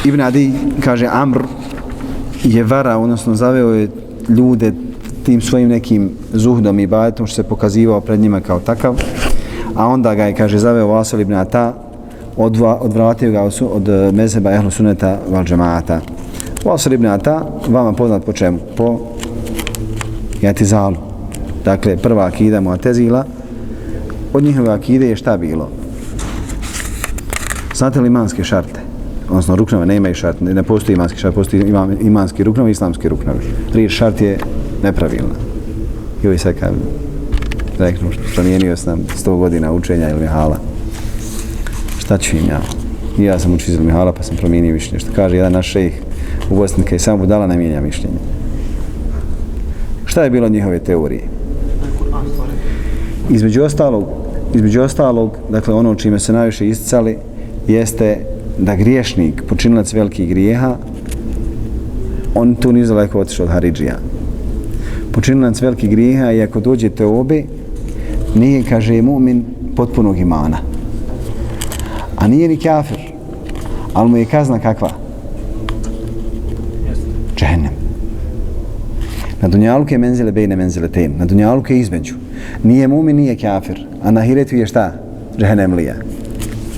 [0.05, 1.43] Ibn Adi kaže Amr
[2.43, 3.89] je vara, odnosno zaveo je
[4.29, 4.73] ljude
[5.23, 8.95] tim svojim nekim zuhdom i bajetom što se pokazivao pred njima kao takav
[9.75, 11.73] a onda ga je, kaže, zaveo Vasil ibn Ata
[12.37, 13.41] odva, odvratio ga
[13.73, 16.01] od eh, mezeba ehlu suneta val džemata
[16.65, 18.59] Vasil ibn Ata vama poznat po čemu?
[18.77, 18.99] po
[20.41, 20.95] jatizalu
[21.65, 23.25] dakle prva akida mu atezila
[24.33, 25.69] od njihove akide je šta bilo?
[27.73, 28.84] znate li imanske šarte?
[29.29, 33.39] Odnosno ruknove ne imaju šart, ne postoji imanski šart, postoji imanski ruknovi i islamski ruknovi.
[33.73, 34.37] Riječ šart je
[34.83, 35.35] nepravilna.
[36.23, 36.71] I ovaj sad kad
[37.79, 40.57] reknu, promijenio sam 100 godina učenja ili mihala.
[41.99, 42.61] Šta ću im ja?
[43.19, 44.99] I ja sam učio mihala pa sam promijenio mišljenje.
[44.99, 46.01] Što kaže jedan naš šejih
[46.49, 48.17] u Bosni, kada je samo budala ne mijenja mišljenje.
[50.05, 51.23] Šta je bilo njihove teorije?
[53.29, 54.03] Između ostalog,
[54.53, 57.17] između ostalog, dakle ono čime se najviše isticali,
[57.67, 60.77] jeste da griješnik, počinilac velikih grijeha,
[62.35, 63.97] on tu nije daleko otišao od Haridžija.
[65.11, 67.43] Počinilac velikih grijeha i ako dođe te obe,
[68.35, 69.41] nije, kaže, mu'min
[69.75, 70.57] potpunog imana.
[72.15, 72.97] A nije ni kafir,
[73.93, 74.89] ali mu je kazna kakva?
[77.35, 77.73] Džehennem.
[79.41, 81.13] Na dunjaluke je menzile bejne menzile ten.
[81.17, 82.15] Na dunjaluke je između.
[82.63, 83.85] Nije mu'min, nije kafir.
[84.03, 84.93] A na hiretu je šta?
[85.37, 85.95] Džehennem lija.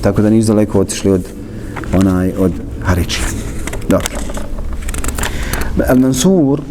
[0.02, 1.37] Tako da nisu daleko otišli od
[1.94, 2.52] onaj od
[2.84, 3.22] Harići.
[3.90, 4.08] Dobro.
[5.90, 6.62] Al Mansur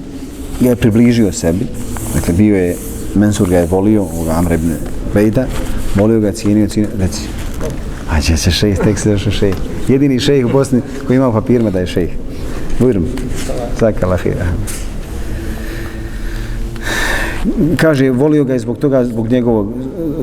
[0.60, 1.66] ga je približio sebi.
[2.14, 2.76] Dakle, bio je,
[3.14, 4.72] Mansur ga je volio, ovoga Amr ibn
[5.14, 5.46] Bejda,
[5.94, 7.22] volio ga, cijenio, cijenio, reci.
[8.10, 9.54] A će se šejh, tek se došao šejh.
[9.88, 12.10] Jedini šejh u Bosni koji ima papirma da je šejh.
[12.78, 13.04] Bujrum.
[13.78, 14.46] Saka lahira
[17.76, 19.72] kaže, volio ga je zbog toga, zbog njegovog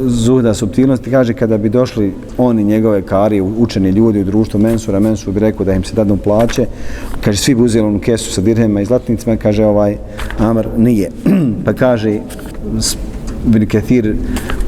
[0.06, 5.34] zuhda, subtilnosti, kaže, kada bi došli oni, njegove kari, učeni ljudi u društvu Mensura, Mensur
[5.34, 6.66] bi rekao da im se dadnu plaće,
[7.22, 9.98] kaže, svi bi uzeli onu kesu sa dirhema i zlatnicima, kaže, ovaj,
[10.38, 11.10] Amr, nije.
[11.66, 12.20] pa kaže,
[13.46, 14.16] Bin Kathir,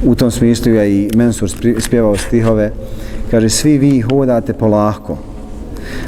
[0.06, 2.72] u tom smislu je i Mensur spjevao stihove,
[3.32, 5.18] kaže, svi vi hodate polako,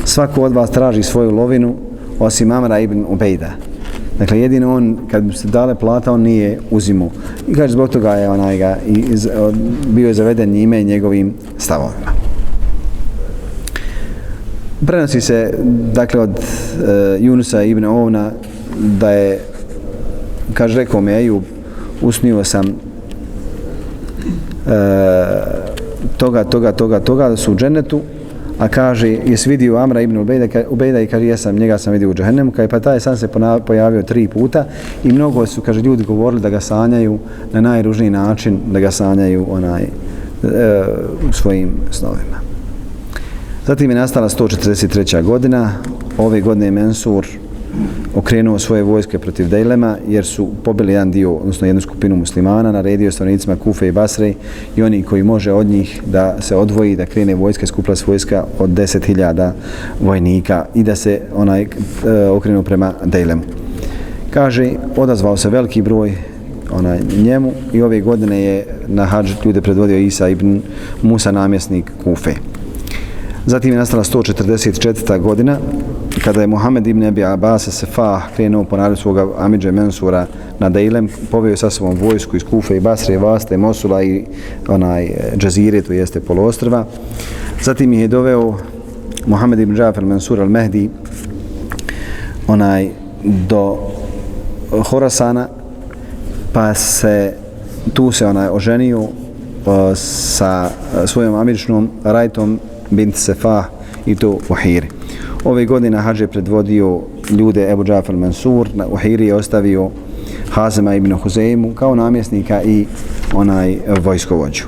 [0.06, 1.76] svako od vas traži svoju lovinu,
[2.20, 3.67] osim Amra ibn Ubejda.
[4.20, 7.12] Dakle, jedino on, kad bi se dale plata, on nije uzimu.
[7.48, 9.30] I kaže, zbog toga je onaj ga, i, iz,
[9.88, 12.12] bio je zaveden njime i njegovim stavovima.
[14.86, 15.54] Prenosi se,
[15.94, 18.32] dakle, od e, Junusa ibn Ovna,
[19.00, 19.40] da je,
[20.54, 21.44] kaže, rekao mi, Ejub,
[22.02, 22.72] usnio sam e,
[26.18, 28.02] toga, toga, toga, toga, da su u dženetu,
[28.60, 32.14] a kaže, jes vidio Amra ibn Ubejda, Ubejda i kaže, jesam, njega sam vidio u
[32.14, 33.28] džahennemu, kaže, pa taj sam se
[33.66, 34.66] pojavio tri puta
[35.04, 37.20] i mnogo su, kaže, ljudi govorili da ga sanjaju
[37.54, 39.88] na najružniji način, da ga sanjaju onaj, e,
[41.30, 42.38] u svojim snovima.
[43.66, 45.24] Zatim je nastala 143.
[45.24, 45.72] godina,
[46.18, 47.28] ove godine je Mensur
[48.16, 53.12] okrenuo svoje vojske protiv Dejlema jer su pobili jedan dio, odnosno jednu skupinu muslimana, naredio
[53.12, 54.34] stanovnicima Kufe i Basre
[54.76, 58.46] i oni koji može od njih da se odvoji, da krene vojska, skupla s vojska
[58.60, 59.52] od 10.000
[60.02, 61.68] vojnika i da se onaj e,
[62.30, 63.44] okrenu prema Dejlemu.
[64.30, 66.14] Kaže, odazvao se veliki broj
[66.72, 70.62] onaj njemu i ove godine je na hađ ljude predvodio Isa ibn
[71.02, 72.34] Musa namjesnik Kufe.
[73.46, 75.20] Zatim je nastala 144.
[75.20, 75.58] godina
[76.28, 80.28] kada je Muhammed ibn Abi Abbas Sefah krenuo po naredu svoga Amidže Mensura
[80.60, 84.26] na Dejlem, poveo sa svom vojsku iz Kufe i Basre, Vaste, Mosula i
[84.68, 86.84] onaj Džazire, to jeste poloostrva.
[87.64, 88.60] Zatim je doveo
[89.26, 90.90] Muhammed ibn Džafar Mansur al-Mehdi
[92.48, 92.90] onaj
[93.24, 93.78] do
[94.92, 95.48] Horasana
[96.54, 97.34] pa se
[97.94, 99.12] tu se onaj oženio uh,
[99.96, 102.60] sa e, svojom amičnom Rajtom
[102.92, 103.66] bint Sefah
[104.06, 104.97] i to u Hiri.
[105.48, 109.90] Ove godine Hadž je predvodio ljude Ebu Džafar Mansur, na Uhiri je ostavio
[110.50, 112.86] Hazema ibn Huzeimu kao namjesnika i
[113.34, 114.64] onaj vojskovođu.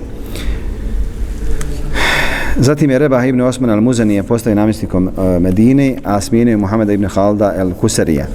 [2.57, 6.93] Zatim je Rebah ibn Osman al-Muzani je postao namjesnikom e, Medine, a smijenio je Muhameda
[6.93, 8.25] ibn Halda al-Kusarija.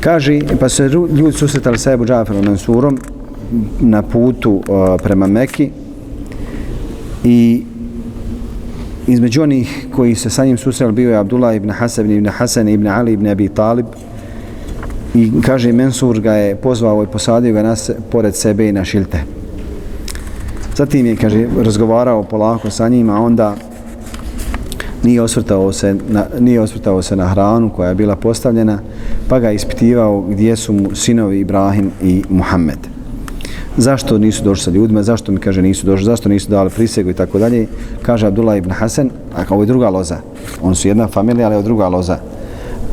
[0.00, 2.98] Kaže, pa se ljudi susretali sa Ebu Džafarom Mansurom
[3.80, 4.62] na putu uh,
[5.02, 5.70] prema Meki
[7.24, 7.64] i
[9.12, 12.86] između onih koji se sa njim susreli bio je Abdullah ibn Hasan ibn Hasan ibn
[12.86, 13.86] Ali ibn Abi Talib
[15.14, 19.22] i kaže Mensur ga je pozvao i posadio ga nas pored sebe i na šilte.
[20.76, 23.56] Zatim je, kaže, razgovarao polako sa njima, a onda
[25.02, 28.78] nije osvrtao, se na, nije osvrtao se na hranu koja je bila postavljena,
[29.28, 32.89] pa ga ispitivao gdje su mu sinovi Ibrahim i Muhammed
[33.76, 37.14] zašto nisu došli sa ljudima, zašto mi kaže nisu došli, zašto nisu dali prisegu i
[37.14, 37.66] tako dalje.
[38.02, 40.16] Kaže Abdullah ibn Hasan, a kao je druga loza.
[40.62, 42.18] Oni su jedna familija, ali je druga loza.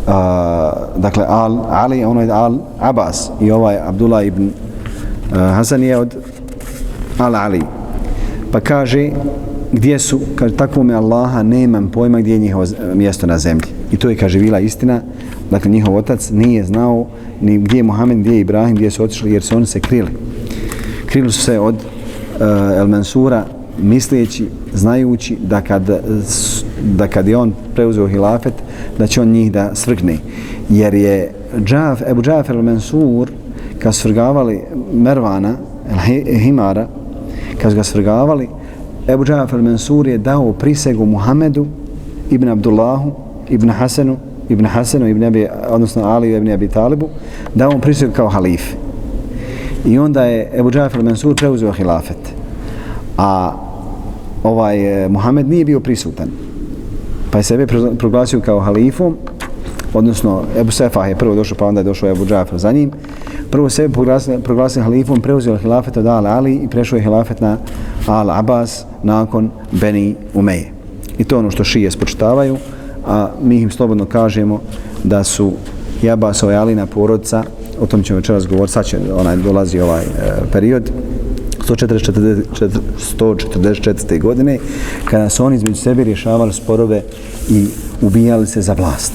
[0.08, 0.14] Uh,
[0.98, 6.16] dakle, Al, Ali, ono je Al Abbas i ovaj Abdullah ibn uh, Hasan je od
[7.18, 7.62] Al Ali.
[8.52, 9.10] Pa kaže,
[9.72, 13.68] gdje su, kaže, tako me Allaha, nemam pojma gdje je njihovo mjesto na zemlji.
[13.92, 15.02] I to je, kaže, bila istina.
[15.52, 17.06] Dakle, njihov otac nije znao
[17.42, 20.10] ni gdje je Muhammed, gdje je Ibrahim, gdje su otišli, jer su oni se krili
[21.08, 22.42] krili su se od uh,
[22.78, 23.46] El Mansura
[23.82, 26.00] misleći, znajući da kad, eh,
[26.84, 28.54] da kad je on preuzeo hilafet,
[29.00, 30.18] da će on njih da svrgne.
[30.70, 31.32] Jer je
[31.64, 33.32] Džaf, Ebu Džafer El Mansur,
[33.80, 34.62] kad svrgavali
[34.94, 35.54] Mervana,
[35.90, 36.88] El Himara,
[37.62, 38.48] kad ga svrgavali,
[39.08, 41.66] Ebu Džafer El Mansur je dao prisegu Muhammedu,
[42.30, 43.12] Ibn Abdullahu,
[43.50, 44.18] Ibn Hasanu,
[44.50, 47.10] Ibn Hasanu, Ibn Abi, odnosno Ali Ibn Abi Talibu,
[47.56, 48.87] dao mu prisegu kao halife.
[49.86, 52.34] I onda je Ebu Džafir Mansur preuzeo hilafet.
[53.18, 53.52] a
[54.44, 56.28] ovaj eh, Muhammed nije bio prisutan.
[57.32, 57.68] Pa je sebe
[57.98, 59.18] proglasio kao halifom,
[59.94, 62.92] odnosno Ebu Sefah je prvo došao, pa onda je došao Ebu Džafar za njim.
[63.52, 67.58] Prvo sebe proglasio, proglasio halifom, preuzeo hilafet od Al Ali i prešao je hilafet na
[68.08, 70.72] Al Abbas nakon Beni Umeje.
[71.18, 72.58] I to ono što šije spočitavaju,
[73.08, 74.62] a mi im slobodno kažemo
[75.04, 75.52] da su
[76.02, 77.44] Jabasova i Alina porodca,
[77.80, 80.08] o tom ćemo večeras govoriti, sad će onaj, dolazi ovaj e,
[80.52, 80.92] period,
[81.68, 82.70] 144,
[83.20, 84.22] 144.
[84.22, 84.58] godine,
[85.06, 87.04] kada su oni između sebe rješavali sporove
[87.50, 87.66] i
[88.02, 89.14] ubijali se za vlast.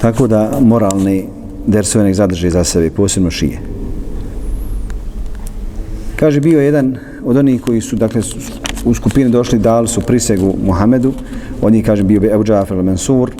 [0.00, 1.26] Tako da moralni
[1.66, 3.58] dersove nek zadrže za sebe, posebno šije.
[6.16, 8.22] Kaže, bio jedan od onih koji su, dakle,
[8.84, 11.12] u skupini došli, dali su prisegu Muhamedu,
[11.62, 13.30] on njih, kaže, bio bi Ebu Džafar al-Mansur,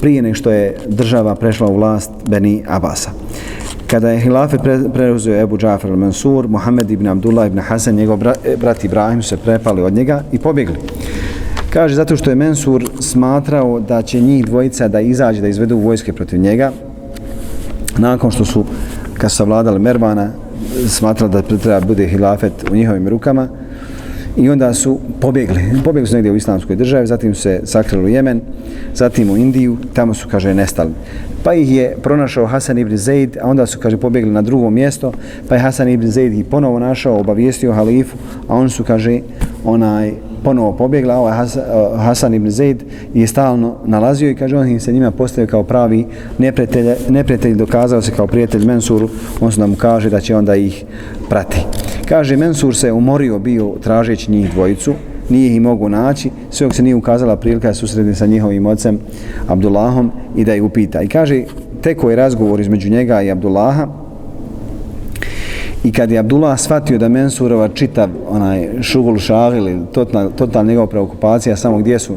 [0.00, 3.10] prije nego što je država prešla u vlast Beni Abasa.
[3.86, 4.60] Kada je hilafet
[4.94, 9.82] preuzeo Ebu Džafar al-Mansur, Muhammed ibn Abdullah ibn Hasan, njegov e, brat Ibrahim se prepali
[9.82, 10.76] od njega i pobjegli.
[11.70, 16.12] Kaže, zato što je Mansur smatrao da će njih dvojica da izađe, da izvedu vojske
[16.12, 16.72] protiv njega,
[17.98, 18.64] nakon što su,
[19.18, 20.30] kad su savladali Mervana,
[20.88, 23.48] smatrali da treba bude hilafet u njihovim rukama,
[24.36, 25.60] i onda su pobjegli.
[25.84, 28.40] Pobjegli su negdje u islamskoj državi, zatim su se sakrili u Jemen,
[28.94, 30.90] zatim u Indiju, tamo su, kaže, nestali.
[31.42, 35.12] Pa ih je pronašao Hasan ibn Zaid, a onda su, kaže, pobjegli na drugo mjesto,
[35.48, 38.16] pa je Hasan ibn Zaid ih ponovo našao, obavijestio halifu,
[38.48, 39.20] a on su, kaže,
[39.64, 40.12] onaj,
[40.44, 41.62] ponovo pobjegla, ovaj Hasan,
[41.96, 42.84] Hasan ibn Zaid
[43.14, 46.06] je stalno nalazio i kaže on se njima postavio kao pravi
[46.38, 49.08] neprijatelj, neprijatelj dokazao se kao prijatelj Mensuru,
[49.40, 50.84] on se nam kaže da će onda ih
[51.28, 51.85] prati.
[52.08, 54.94] Kaže, Mensur se umorio bio tražeći njih dvojicu,
[55.28, 58.98] nije ih mogu naći, sve se nije ukazala prilika da susredni sa njihovim ocem
[59.48, 61.02] Abdullahom i da ih upita.
[61.02, 61.44] I kaže,
[61.82, 63.86] teko je razgovor između njega i Abdullaha,
[65.86, 70.86] I kad je Abdullah shvatio da Mensurova čitav onaj šugul šagil ili totalna, totalna njegova
[70.86, 72.16] preokupacija samo gdje su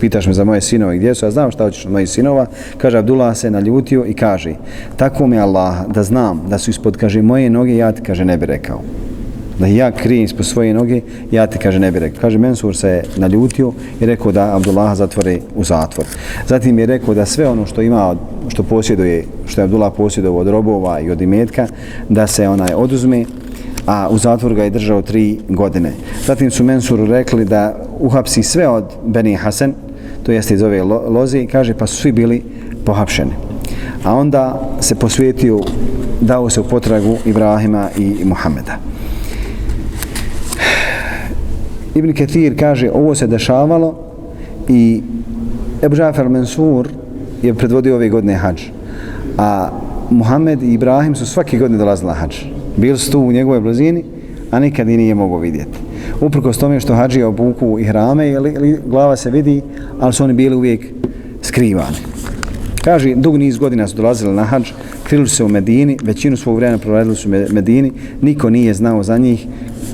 [0.00, 2.46] pitaš me za moje sinove gdje su, ja znam šta hoćeš od mojih sinova,
[2.78, 4.54] kaže Abdullah se naljutio i kaže
[4.96, 8.36] tako mi Allah da znam da su ispod kaže moje noge ja ti kaže ne
[8.36, 8.80] bi rekao
[9.58, 11.00] da ja krijem ispod svoje noge,
[11.30, 12.20] ja ti kaže ne bi rekao.
[12.20, 16.06] Kaže Mensur se naljutio i rekao da Abdullah zatvore u zatvor.
[16.46, 18.16] Zatim je rekao da sve ono što ima,
[18.48, 21.66] što posjeduje, što je Abdullah posjedovao od robova i od imetka,
[22.08, 23.24] da se onaj oduzme,
[23.86, 25.92] a u zatvor ga je držao tri godine.
[26.26, 29.74] Zatim su Mensuru rekli da uhapsi sve od Beni Hasan,
[30.22, 32.42] to jeste iz ove loze, i kaže pa su svi bili
[32.84, 33.32] pohapšeni.
[34.04, 35.60] A onda se posvetio,
[36.20, 38.93] dao se u potragu Ibrahima i Muhameda.
[41.94, 43.94] Ibn Ketir kaže ovo se dešavalo
[44.68, 45.02] i
[45.82, 46.88] Ebu Žafar Mansur
[47.42, 48.62] je predvodio ove godine hađ.
[49.38, 49.68] A
[50.10, 52.36] Muhammed i Ibrahim su svake godine dolazili na hađ.
[52.76, 54.04] Bili su tu u njegovoj blizini,
[54.50, 55.78] a nikad i nije mogao vidjeti.
[56.20, 59.62] Uprko s tome što hađi obuku i hrame, ili glava se vidi,
[60.00, 60.86] ali su oni bili uvijek
[61.42, 61.96] skrivani.
[62.84, 64.70] Kaže, dug niz godina su dolazili na hađ,
[65.04, 67.92] krili se u Medini, većinu svog vremena provedili su u Medini,
[68.22, 69.46] niko nije znao za njih,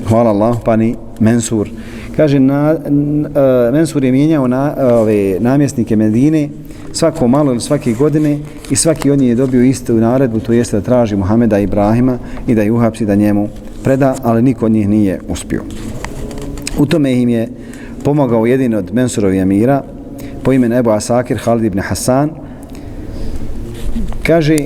[0.07, 1.69] hvala Allah, pa ni Mensur.
[2.15, 6.49] Kaže, na, n, uh, Mensur je mijenjao na, uh, ove, namjesnike Medine
[6.93, 10.77] svako malo ili svake godine i svaki od njih je dobio istu naredbu, to jeste
[10.77, 12.17] da traži Muhameda i Ibrahima
[12.47, 13.49] i da ju uhapsi da njemu
[13.83, 15.61] preda, ali niko od njih nije uspio.
[16.77, 17.47] U tome im je
[18.03, 19.83] pomogao jedin od Mensurovi emira
[20.43, 22.29] po imenu Ebu Asakir Halid ibn Hasan.
[24.23, 24.59] Kaže,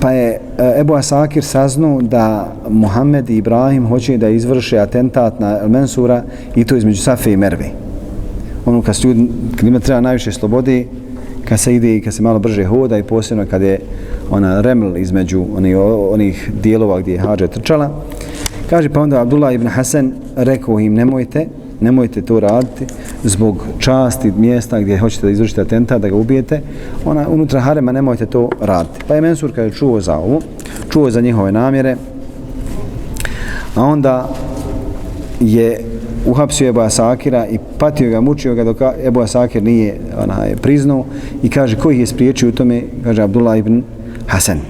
[0.00, 5.58] pa je e, Ebu Asakir saznao da Muhammed i Ibrahim hoće da izvrše atentat na
[5.62, 6.22] El Mensura
[6.56, 7.70] i to između Safe i Merve.
[8.66, 10.84] Ono kad, ljudi, kad ima treba najviše slobode,
[11.44, 13.78] kad se ide i kad se malo brže hoda i posebno kad je
[14.30, 15.76] ona reml između onih,
[16.10, 18.02] onih dijelova gdje je Hadža trčala.
[18.70, 21.46] Kaže pa onda Abdullah ibn Hasan rekao im nemojte,
[21.80, 22.86] nemojte to raditi
[23.24, 26.60] zbog časti mjesta gdje hoćete da izvršite atentat, da ga ubijete,
[27.04, 29.04] ona unutra harema nemojte to raditi.
[29.08, 30.40] Pa je Mensur kada je čuo za ovo,
[30.90, 31.96] čuo za njihove namjere,
[33.74, 34.28] a onda
[35.40, 35.80] je
[36.26, 41.04] uhapsio Ebu Asakira i patio ga, mučio ga dok Ebu Asakir nije onaj, priznao
[41.42, 43.82] i kaže koji je spriječio u tome, kaže Abdullah ibn
[44.26, 44.60] Hasan.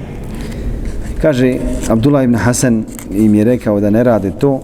[1.22, 1.56] Kaže,
[1.88, 4.60] Abdullah ibn Hasan im je rekao da ne rade to,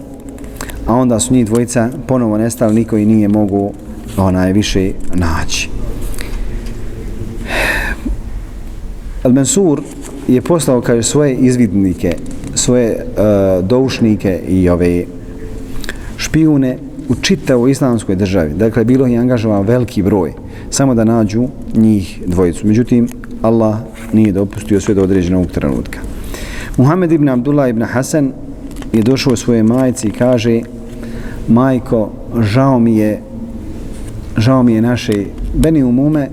[0.87, 3.73] a onda su njih dvojica ponovo nestali, niko i nije mogu
[4.17, 5.69] onaj više naći.
[9.23, 9.81] Al Mansur
[10.27, 12.15] je poslao kaže svoje izvidnike,
[12.55, 13.03] svoje e,
[13.61, 15.03] doušnike i ove
[16.17, 16.77] špijune
[17.09, 18.53] u čitavu islamskoj državi.
[18.53, 20.33] Dakle, bilo je angažovan veliki broj
[20.69, 22.67] samo da nađu njih dvojicu.
[22.67, 23.07] Međutim,
[23.41, 23.77] Allah
[24.13, 25.99] nije dopustio sve do određenog trenutka.
[26.77, 28.31] Muhammed ibn Abdullah ibn Hasan
[28.93, 30.61] je došao svoje majci i kaže
[31.47, 33.21] majko, žao mi je
[34.37, 36.29] žao mi je naše Beni Umume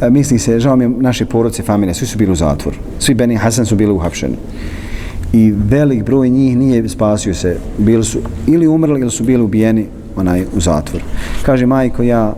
[0.00, 2.76] e, misli se, žao mi je naše porodce, familije, svi su bili u zatvoru.
[2.98, 4.36] Svi Beni Hasan su bili uhapšeni.
[5.32, 7.56] I velik broj njih nije spasio se.
[7.78, 9.86] Bili su ili umrli ili su bili ubijeni
[10.16, 11.02] onaj u zatvor.
[11.42, 12.34] Kaže, majko, ja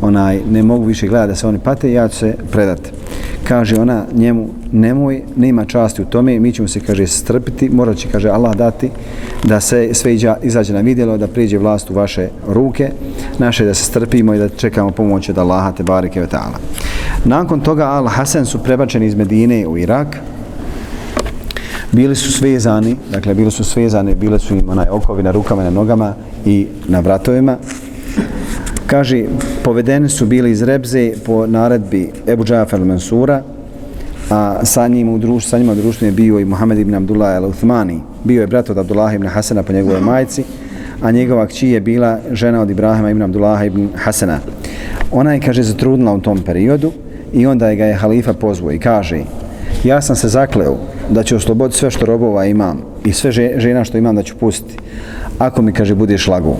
[0.00, 2.90] onaj ne mogu više gledati da se oni pate, ja ću se predati.
[3.48, 8.08] Kaže ona njemu, nemoj, nema časti u tome, mi ćemo se, kaže, strpiti, morat će,
[8.08, 8.90] kaže, Allah dati
[9.44, 12.90] da se sve iđa, izađe na vidjelo, da priđe vlast u vaše ruke,
[13.38, 16.58] naše da se strpimo i da čekamo pomoć od Allaha te barike ve ta'ala.
[17.24, 20.16] Nakon toga Al Hasan su prebačeni iz Medine u Irak,
[21.92, 25.64] bili su svezani, dakle bili su svezani, bile su im onaj okovi na rukama i
[25.64, 26.14] na nogama
[26.46, 27.56] i na vratovima.
[28.86, 29.24] Kaže,
[29.62, 33.42] povedeni su bili iz Rebze po naredbi Ebu Džafar Mansura,
[34.30, 37.42] a sa njim u društvu, sa njima u društvu je bio i Muhammed ibn Abdullah
[37.42, 38.00] al-Uthmani.
[38.24, 40.44] Bio je brat od Abdullah ibn Hasana po njegovoj majci,
[41.02, 44.38] a njegova kći je bila žena od Ibrahima ibn Abdullah ibn Hasana.
[45.12, 46.92] Ona je, kaže, zatrudnila u tom periodu
[47.32, 49.20] i onda je ga je halifa pozvao i kaže,
[49.84, 50.76] ja sam se zakleo
[51.10, 54.76] da ću osloboditi sve što robova imam i sve žena što imam da ću pustiti.
[55.38, 56.56] Ako mi, kaže, budeš lagu.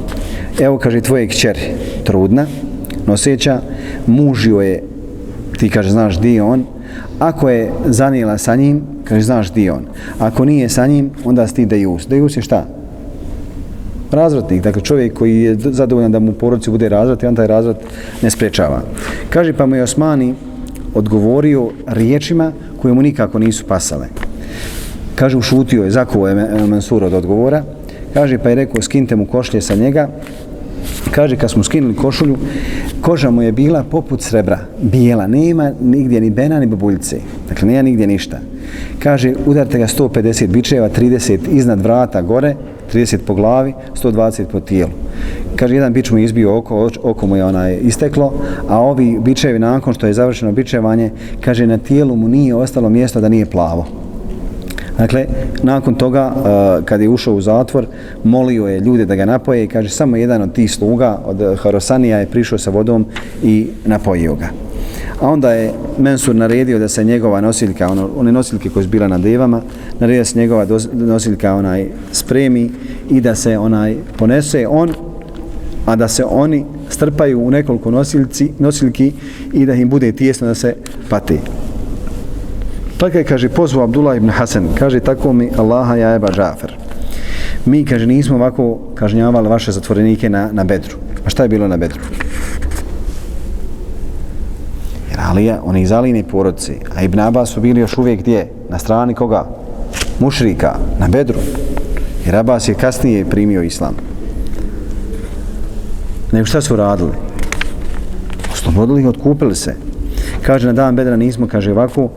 [0.61, 1.59] Evo, kaže, tvoje kćer,
[2.05, 2.47] trudna,
[3.07, 3.61] noseća,
[4.07, 4.83] mužio je,
[5.59, 6.65] ti, kaže, znaš di on,
[7.19, 9.87] ako je zanijela sa njim, kaže, znaš di on.
[10.19, 12.07] Ako nije sa njim, onda si ti dejus.
[12.07, 12.67] Dejus je šta?
[14.11, 17.47] Razvratnik, dakle čovjek koji je zadovoljan da mu u porodici bude razvrat i on taj
[17.47, 17.77] razvrat
[18.23, 18.83] ne sprečava.
[19.31, 20.35] Kaže pa mu je Osmani
[20.95, 24.07] odgovorio riječima koje mu nikako nisu pasale.
[25.17, 27.63] Kaže, ušutio je, zakuo je Mansur od odgovora.
[28.15, 30.09] Kaže, pa je rekao, skinte mu košlje sa njega.
[31.11, 32.37] Kaže, kad smo skinuli košulju,
[33.01, 37.21] koža mu je bila poput srebra, bijela, nema nigdje ni bena ni babuljice.
[37.49, 38.39] Dakle, nema nigdje ništa.
[38.99, 42.55] Kaže, udarte ga 150 bičeva, 30 iznad vrata gore,
[42.95, 44.93] 30 po glavi, 120 po tijelu.
[45.57, 48.35] Kaže, jedan bič mu je izbio oko, oko mu je onaj isteklo,
[48.69, 51.11] a ovi bičevi, nakon što je završeno bičevanje,
[51.41, 54.06] kaže, na tijelu mu nije ostalo mjesto da nije plavo.
[54.99, 55.27] Dakle,
[55.63, 57.87] nakon toga, uh, kad je ušao u zatvor,
[58.25, 61.59] molio je ljude da ga napoje i kaže, samo jedan od tih sluga, od uh,
[61.59, 63.07] Harosanija, je prišao sa vodom
[63.43, 64.49] i napojio ga.
[65.21, 69.09] A onda je Mensur naredio da se njegova nosiljka, ono, one nosiljke koje su bila
[69.09, 69.63] na devama,
[70.01, 72.71] naredio da se njegova nosiljka onaj spremi
[73.11, 74.91] i da se onaj ponese on,
[75.87, 79.13] a da se oni strpaju u nekoliko nosiljci, nosiljki
[79.53, 80.75] i da im bude tijesno da se
[81.09, 81.39] pati.
[82.99, 86.77] Pa kaj kaže, pozvao Abdullah ibn Hasan, kaže, tako mi Allaha ja eba Džafer.
[87.67, 90.97] Mi, kaže, nismo ovako kažnjavali vaše zatvorenike na, na Bedru.
[91.27, 92.01] A šta je bilo na Bedru?
[95.11, 98.49] Jer Alija, oni iz Alijine porodci, a Ibn Abbas su bili još uvijek gdje?
[98.69, 99.47] Na strani koga?
[100.21, 101.39] Mušrika, na Bedru.
[102.27, 103.95] Jer Abbas je kasnije primio islam.
[106.33, 107.13] Nego šta su radili?
[108.53, 109.75] Oslobodili ih, otkupili se.
[110.43, 112.11] Kaže, na dan Bedra nismo, kaže ovako,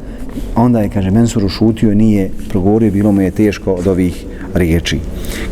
[0.59, 4.99] onda je, kaže, Mensur ušutio nije progovorio, bilo mu je teško od ovih riječi.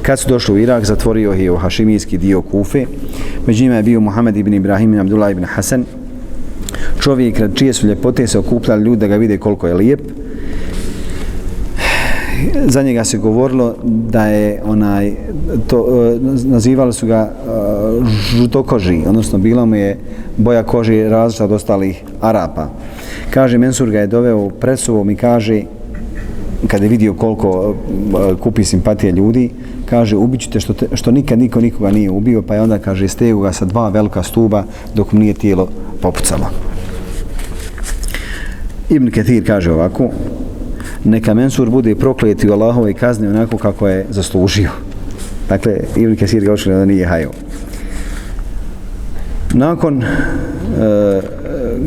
[0.02, 2.86] Kad su došli u Irak, zatvorio je u hašimijski dio Kufe.
[3.48, 5.86] Među njima je bio Muhammed ibn Ibrahim ibn Abdullah ibn Hasan,
[7.00, 10.02] čovjek čije su ljepote se okupljali ljudi da ga vide koliko je lijep.
[12.68, 15.14] Za njega se govorilo da je onaj,
[15.68, 17.50] to, e, nazivali su ga e,
[18.38, 19.98] žutokoži, odnosno bila mu je
[20.38, 22.70] boja koži različita od ostalih Arapa.
[23.30, 25.62] Kaže, Mensur ga je doveo pred sobom i kaže,
[26.68, 29.50] kada je vidio koliko eh, kupi simpatije ljudi,
[29.86, 33.42] kaže, ubićete što, te, što nikad niko nikoga nije ubio, pa je onda, kaže, stegu
[33.42, 34.64] ga sa dva velika stuba
[34.96, 35.68] dok mu nije tijelo
[36.02, 36.50] popucalo.
[38.90, 40.10] Ibn Ketir kaže ovako,
[41.04, 44.70] neka Mensur bude prokleti u Allahove kazne onako kako je zaslužio.
[45.50, 47.32] Dakle, Ibn Ketir ga očinio da nije hajo.
[49.54, 50.08] Nakon, e,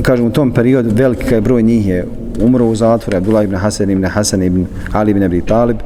[0.02, 2.06] kažem, u tom periodu veliki broj njih je
[2.42, 5.76] umro u zatvoru, Abdullah ibn Hasan ibn Hasan ibn Ali ibn Abi Talib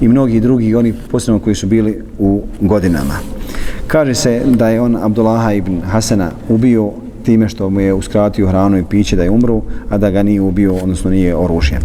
[0.00, 3.14] i mnogi drugi, oni posebno koji su bili u godinama.
[3.86, 6.90] Kaže se da je on Abdullaha ibn Hasana ubio
[7.24, 10.40] time što mu je uskratio hranu i piće da je umru, a da ga nije
[10.40, 11.82] ubio, odnosno nije oružjen.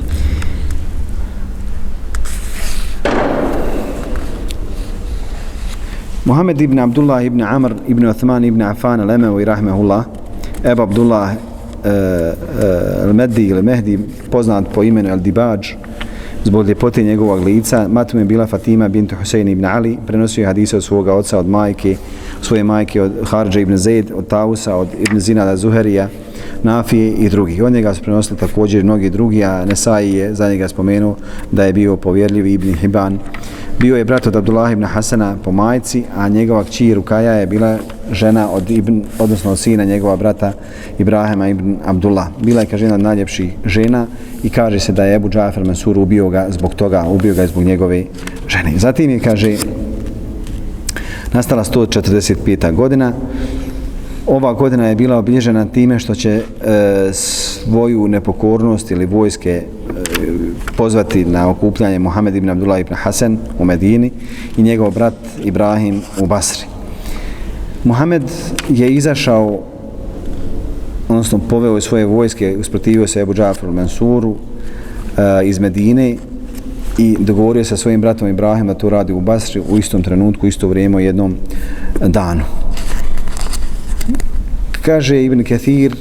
[6.26, 10.03] Muhammed ibn Abdullah ibn Amr ibn Uthman ibn Affan al-Emevi rahmehullah,
[10.63, 11.48] Ebu Abdullah
[11.84, 13.99] Eh, eh, uh, al-Meddi ili Mehdi,
[14.32, 15.75] poznat po imenu al-Dibaj,
[16.43, 20.77] zbog ljepote njegovog lica, matom je bila Fatima bint Husein ibn Ali, prenosio je hadise
[20.77, 21.95] od svoga oca, od majke,
[22.41, 26.09] svoje majke od Harđa ibn Zaid, od Tausa, od ibn Zinada Zuherija,
[26.64, 27.62] Nafije i drugi.
[27.62, 31.16] Od njega su prenosili također mnogi drugi, a Nesai je za njega spomenuo
[31.51, 33.20] da je bio povjerljiv Ibn Hiban.
[33.80, 37.78] Bio je brat od Abdullah ibn Hasana po majci, a njegova kći Rukaja je bila
[38.12, 40.53] žena od Ibn, odnosno od sina njegova brata
[40.97, 42.28] Ibrahima ibn Abdullah.
[42.41, 44.07] Bila je, kaže, jedna od najljepših žena
[44.43, 47.64] i kaže se da je Ebu Džafer Mansur ubio ga zbog toga, ubio ga zbog
[47.64, 48.03] njegove
[48.47, 48.74] žene.
[48.78, 49.55] Zatim je, kaže,
[51.34, 52.76] nastala 145.
[52.76, 53.14] godina.
[54.30, 56.43] Ova godina je bila obilježena time što će e,
[57.13, 59.63] svoju nepokornost ili vojske e,
[60.77, 64.11] pozvati na okupljanje Muhammed ibn Abdullah ibn Hasan u Medini
[64.57, 65.13] i njegov brat
[65.43, 66.65] Ibrahim u Basri.
[67.84, 68.23] Muhammed
[68.69, 69.59] je izašao
[71.07, 74.36] odnosno poveo svoje vojske, usprotivio se Ebu Džafru Mansuru
[75.17, 76.15] e, iz Medine
[76.97, 80.47] i dogovorio se sa svojim bratom Ibrahim da to radi u Basri u istom trenutku,
[80.47, 81.36] isto vrijeme u jednom
[82.07, 82.43] danu.
[84.89, 85.93] Kaže Ibn Kathir,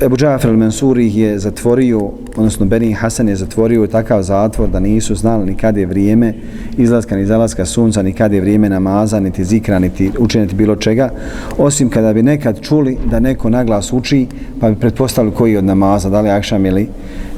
[0.00, 5.46] Ebu Džafir al-Mansuri je zatvorio, odnosno Beni Hasan je zatvorio takav zatvor da nisu znali
[5.46, 6.34] ni kad je vrijeme
[6.78, 11.10] izlaska ni zalaska sunca, ni kad je vrijeme namaza, niti zikra, niti učeniti bilo čega,
[11.58, 14.26] osim kada bi nekad čuli da neko naglas uči,
[14.60, 16.88] pa bi pretpostavili koji od namaza, da li akšam ili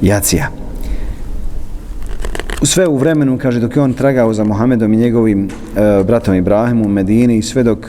[0.03, 0.51] jacija.
[2.63, 6.87] Sve u vremenu, kaže, dok je on tragao za Mohamedom i njegovim e, bratom Ibrahimom
[6.87, 7.87] u Medini, sve dok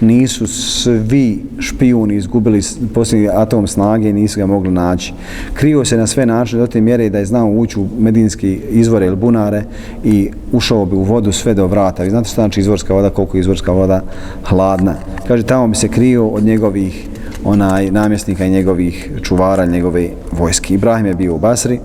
[0.00, 2.62] nisu svi špijuni izgubili
[2.94, 5.12] posljednji atom snage i nisu ga mogli naći.
[5.54, 9.06] Krio se na sve načine do te mjere da je znao ući u medinski izvore
[9.06, 9.62] ili bunare
[10.04, 12.02] i ušao bi u vodu sve do vrata.
[12.02, 14.02] Vi znate što znači izvorska voda, koliko je izvorska voda
[14.44, 14.94] hladna.
[15.28, 17.08] Kaže, tamo bi se krio od njegovih
[17.44, 20.74] onaj namjesnika i njegovih čuvara, njegove vojske.
[20.74, 21.80] Ibrahim je bio u Basri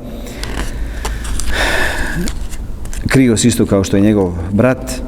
[3.13, 5.01] krio se isto kao što je njegov brat.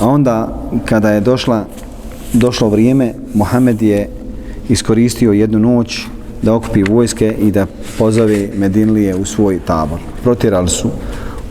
[0.00, 1.64] A onda, kada je došla,
[2.32, 4.08] došlo vrijeme, Mohamed je
[4.68, 6.06] iskoristio jednu noć
[6.42, 7.66] da okupi vojske i da
[7.98, 9.98] pozove Medinlije u svoj tabor.
[10.22, 10.90] Protirali su,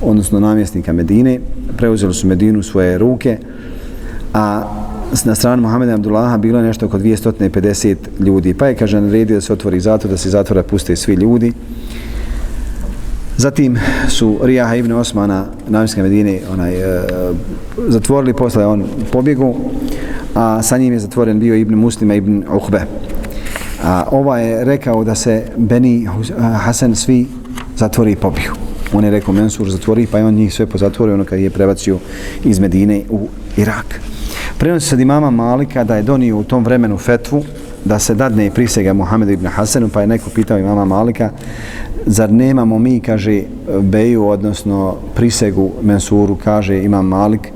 [0.01, 1.39] odnosno namjesnika Medine,
[1.77, 3.37] preuzeli su Medinu u svoje ruke,
[4.33, 4.63] a
[5.25, 8.53] na stranu Mohameda Abdullaha bilo je nešto oko 250 ljudi.
[8.53, 11.53] Pa je, kaže, naredio da se otvori zatvor, da se zatvora puste svi ljudi.
[13.37, 13.77] Zatim
[14.09, 17.01] su Rijaha ibn Osmana namjenske Medine onaj, e,
[17.87, 19.55] zatvorili, posle on pobjegu,
[20.35, 22.81] a sa njim je zatvoren bio ibn Muslima ibn Uhbe.
[23.83, 26.07] A ova je rekao da se Beni e,
[26.41, 27.27] Hasan svi
[27.77, 28.51] zatvori i pobiju.
[28.93, 31.97] On je rekao Mensur zatvori, pa je on njih sve pozatvorio ono kad je prebacio
[32.43, 33.27] iz Medine u
[33.57, 33.99] Irak.
[34.57, 37.43] Prenosi se od imama Malika da je donio u tom vremenu fetvu
[37.85, 41.31] da se dadne prisega Muhammedu ibn Hasanu, pa je neko pitao imama Malika
[42.05, 43.41] zar nemamo mi, kaže
[43.81, 47.51] Beju, odnosno prisegu Mensuru, kaže Imam Malik,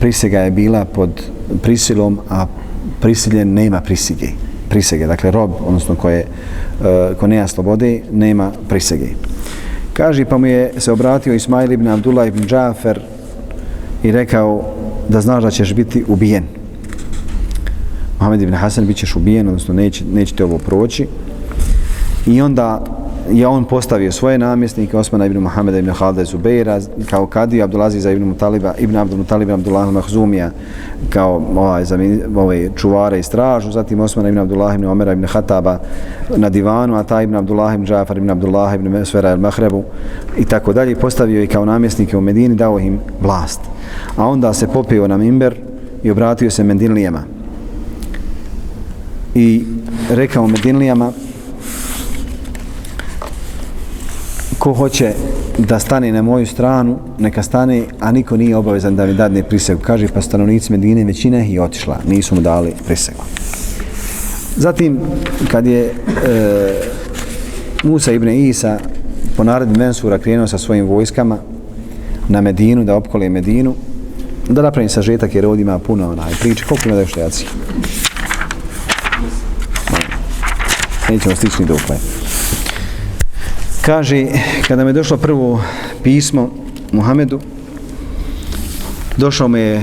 [0.00, 1.22] prisega je bila pod
[1.62, 2.46] prisilom, a
[3.00, 4.28] prisiljen nema prisige.
[4.68, 6.26] Prisege, dakle rob, odnosno koje, je,
[6.84, 9.06] e, ko nema slobode, nema prisege.
[9.92, 13.00] Kaže, pa mu je se obratio Ismail ibn Abdullah ibn Džafer
[14.02, 14.62] i rekao
[15.08, 16.44] da znaš da ćeš biti ubijen.
[18.18, 21.06] Mohamed ibn Hasan bit ćeš ubijen, odnosno neće, neće ovo proći.
[22.26, 22.84] I onda
[23.30, 28.24] je on postavio svoje namjesnike Osmana ibn Muhameda ibn Halda Zubeira kao kadiju Abdulaziza ibn
[28.24, 30.50] Mutaliba ibn Abdul Mutalib ibn Abdullah al-Mahzumija
[31.10, 31.98] kao ovaj, za
[32.36, 35.78] ovaj, čuvare i stražu zatim Osmana ibn Abdullah ibn Omera ibn Hataba
[36.36, 39.82] na divanu a ta ibn Abdullah ibn Džafar ibn Abdullah ibn Mesvera al-Mahrebu
[40.38, 43.60] i tako dalje postavio i kao namjesnike u Medini dao im vlast.
[44.16, 45.54] A onda se popio na Mimber
[46.02, 47.22] i obratio se Medinlijama.
[49.34, 49.64] I
[50.10, 51.12] rekao Medinlijama
[54.62, 55.12] ko hoće
[55.58, 59.80] da stane na moju stranu, neka stane, a niko nije obavezan da mi dadne prisegu.
[59.80, 63.22] Kaže, pa stanovnici Medine većina i otišla, nisu mu dali prisegu.
[64.56, 65.00] Zatim,
[65.50, 65.92] kad je e,
[67.82, 68.78] Musa ibn Isa
[69.36, 71.38] po naredbi Mensura krenuo sa svojim vojskama
[72.28, 73.74] na Medinu, da opkole Medinu,
[74.48, 76.64] da napravim sažetak jer ovdje ima puno onaj priče.
[76.68, 77.48] Koliko ima da još reacija?
[81.10, 82.21] Nećemo stići ni do upaja.
[83.82, 84.26] Kaže,
[84.68, 85.62] kada mi je došlo prvo
[86.02, 86.50] pismo
[86.92, 87.40] Muhamedu,
[89.16, 89.82] došao me je e,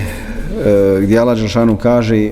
[1.01, 2.31] gdje Allah Žešanu kaže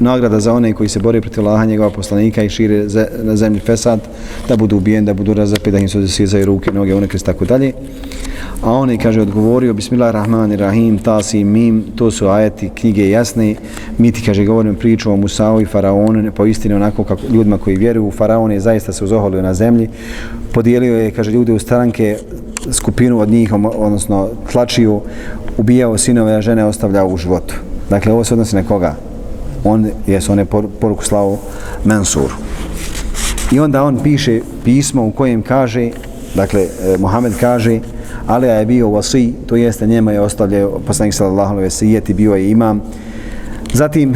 [0.00, 2.84] nagrada za one koji se bore protiv Allaha njegova poslanika i šire
[3.22, 4.00] na zemlji Fesad,
[4.48, 7.72] da budu ubijeni, da budu razapi, da im se sjezaju ruke, noge, unekres, tako dalje.
[8.64, 13.54] A on je, kaže, odgovorio, Bismillahirrahmanirrahim, ta si mim, to su ajeti, knjige jasne,
[13.98, 17.76] mi ti, kaže, govorimo priču o Musao i Faraonu, po istini onako kako ljudima koji
[17.76, 19.88] vjeruju, Faraon je zaista se uzoholio na zemlji,
[20.52, 22.16] podijelio je, kaže, ljude u stranke,
[22.72, 25.00] skupinu od njih, odnosno tlačiju,
[25.58, 27.54] ubijao sinove, a žene ostavljao u životu.
[27.90, 28.96] Dakle, ovo se odnosi na koga?
[29.64, 30.44] on, jes, on je
[30.80, 31.38] poruku slao
[31.84, 32.34] Mansuru.
[33.52, 35.90] I onda on piše pismo u kojem kaže,
[36.34, 37.80] dakle, e, Mohamed kaže,
[38.26, 42.34] Ali je bio vasi, to jeste njema je ostavljao poslanik sallallahu alejhi ve sellem bio
[42.34, 42.82] je imam.
[43.74, 44.14] Zatim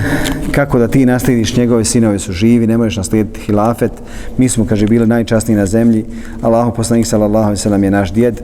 [0.53, 3.93] kako da ti naslijediš njegove sinove su živi, ne možeš naslijediti hilafet.
[4.39, 6.05] Mi smo kaže bili najčasniji na zemlji.
[6.43, 8.41] Allahu poslanik sallallahu alejhi ve sellem je naš djed.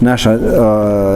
[0.00, 0.40] Naša uh,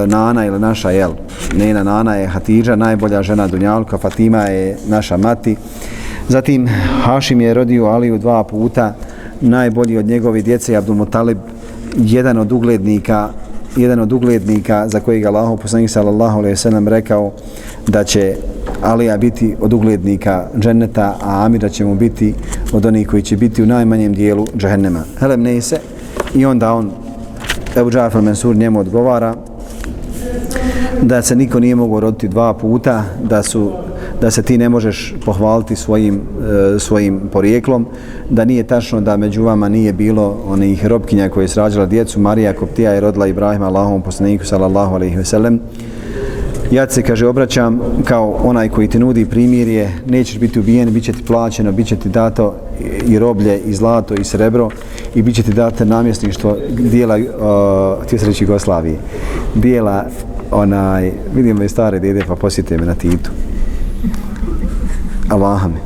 [0.07, 1.13] nana ili naša jel,
[1.57, 5.57] nena nana je Hatidža, najbolja žena Dunjalka, Fatima je naša mati.
[6.29, 6.69] Zatim
[7.03, 8.95] Hašim je rodio Aliju dva puta,
[9.41, 11.39] najbolji od njegove djece Abdul Mutalib,
[11.97, 13.29] jedan od uglednika
[13.77, 17.33] jedan od uglednika za kojeg Allahu poslanik sallallahu alejhi ve sellem rekao
[17.87, 18.37] da će
[18.83, 22.35] Alija biti od uglednika dženneta, a Amira će mu biti
[22.73, 25.05] od onih koji će biti u najmanjem dijelu džehennema.
[25.19, 25.79] Helem ne se
[26.35, 26.91] i onda on
[27.77, 29.35] Ebu Džafar Mansur njemu odgovara
[31.03, 33.73] da se niko nije mogao roditi dva puta, da su
[34.21, 36.21] da se ti ne možeš pohvaliti svojim,
[36.75, 37.87] e, svojim porijeklom,
[38.31, 42.53] da nije tačno da među vama nije bilo onih robkinja koje je srađala djecu, Marija
[42.53, 45.61] Koptija je rodila Ibrahima Allahom poslaniku sallallahu alaihi ve sellem.
[46.71, 51.13] Ja se, kaže, obraćam kao onaj koji ti nudi primirje, nećeš biti ubijen, bit će
[51.13, 52.55] ti plaćeno, bit će ti dato
[53.07, 54.71] i roblje, i zlato, i srebro,
[55.15, 58.99] i bit će ti dato namjesništvo dijela, e, uh, ti reći Jugoslavije,
[59.55, 60.05] dijela
[60.51, 63.31] onaj, vidim me stare dede, pa posjete me na Titu.
[65.31, 65.81] Allaha mi.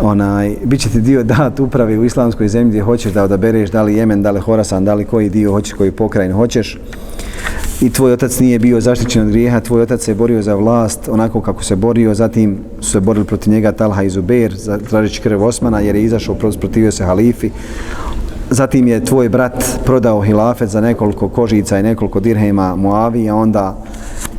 [0.00, 3.82] Onaj, bit će ti dio dat upravi u islamskoj zemlji gdje hoćeš da odabereš da
[3.82, 6.78] li Jemen, da li Horasan, da li koji dio hoćeš, koji pokrajin hoćeš.
[7.80, 11.40] I tvoj otac nije bio zaštićen od grijeha, tvoj otac se borio za vlast onako
[11.40, 14.54] kako se borio, zatim su se borili protiv njega Talha i Zubair,
[14.88, 17.50] tražići krv Osmana jer je izašao, protivio se halifi.
[18.50, 23.84] Zatim je tvoj brat prodao hilafet za nekoliko kožica i nekoliko dirhema Muavi, a onda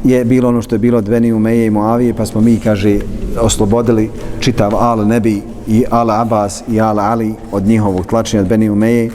[0.03, 2.99] je bilo ono što je bilo Dveni Umeje i Moavije, pa smo mi, kaže,
[3.41, 8.69] oslobodili čitav Al Nebi i Al Abbas i Al Ali od njihovog tlačenja od Beni
[8.69, 9.09] Umeje.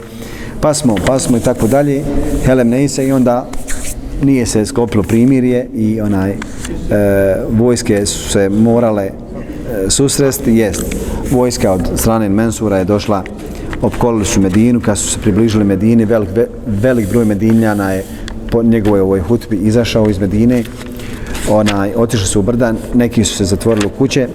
[0.61, 2.03] Pa smo, pa smo i tako dalje,
[2.45, 3.49] Helem Neise i onda
[4.23, 6.37] nije se sklopilo primirje i onaj e,
[7.49, 9.11] vojske su se morale e,
[9.89, 10.95] susresti, jest,
[11.31, 13.23] vojska od strane Mensura je došla,
[13.81, 16.29] opkolili su Medinu, kad su se približili Medini, velik,
[16.67, 18.03] velik broj Medinjana je
[18.51, 20.63] po njegovoj ovoj hutbi izašao iz Medine,
[21.49, 24.27] onaj, otišli su u brdan, neki su se zatvorili u kuće,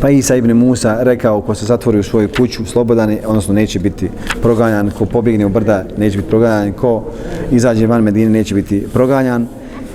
[0.00, 3.78] pa Isa ibn Musa rekao ko se zatvori u svoju kuću slobodan je, odnosno neće
[3.78, 4.08] biti
[4.42, 7.04] proganjan, ko pobjegne u brda neće biti proganjan, ko
[7.50, 9.46] izađe van Medine neće biti proganjan.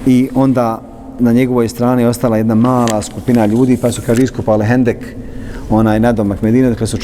[0.05, 0.81] I onda
[1.19, 4.97] na njegovoj strani ostala jedna mala skupina ljudi pa su kaže iskopali hendek
[5.69, 6.97] onaj nadomak Medine, dakle su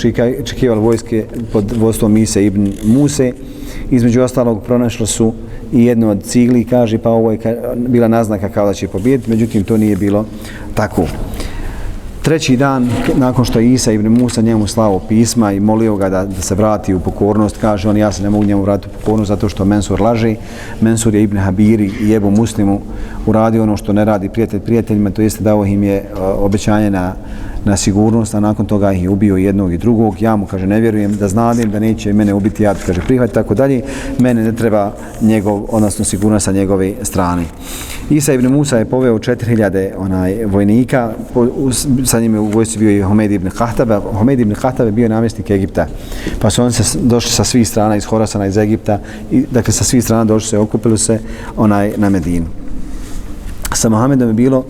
[0.43, 3.31] čekivali vojske pod vodstvom Ise ibn Muse.
[3.91, 5.33] Između ostalog pronašli su
[5.73, 7.39] i jednu od cigli kaže pa ovo je
[7.75, 10.25] bila naznaka kao da će pobijediti, međutim to nije bilo
[10.73, 11.05] tako.
[12.25, 16.25] Treći dan, nakon što je Isa ibn Musa njemu slao pisma i molio ga da,
[16.25, 19.27] da se vrati u pokornost, kaže on, ja se ne mogu njemu vratiti u pokornost
[19.27, 20.35] zato što Mensur laže.
[20.81, 22.81] Mensur je ibn Habiri i jebu Muslimu
[23.25, 27.13] uradio ono što ne radi prijatelj prijateljima, to jeste dao im je e, obećanje na,
[27.65, 30.21] na sigurnost, a nakon toga ih je ubio jednog i drugog.
[30.21, 33.55] Ja mu, kaže, ne vjerujem da znadim da neće mene ubiti, ja kaže, prihvat, tako
[33.55, 33.81] dalje.
[34.19, 34.91] Mene ne treba
[35.21, 37.43] njegov, odnosno sigurnost sa njegove strane.
[38.09, 41.47] Isa ibn Musa je poveo 4000 onaj, vojnika, po,
[42.05, 43.95] sa njime u vojci bio i Homed ibn Kahtabe.
[43.95, 45.87] Homed ibn Kahtabe bio namjesnik Egipta.
[46.39, 48.99] Pa su oni se došli sa svih strana iz Horasana, iz Egipta,
[49.31, 51.19] i, dakle sa svih strana došli se, okupili se
[51.57, 52.45] onaj, na Medinu.
[53.73, 54.65] Sa Mohamedom je bilo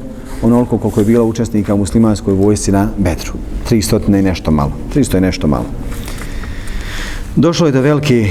[0.45, 3.33] onoliko koliko je bilo učesnika u muslimanskoj vojsci na Bedru.
[3.69, 4.71] 300 i nešto malo.
[4.95, 5.65] 300 i nešto malo.
[7.35, 8.29] Došlo je do velike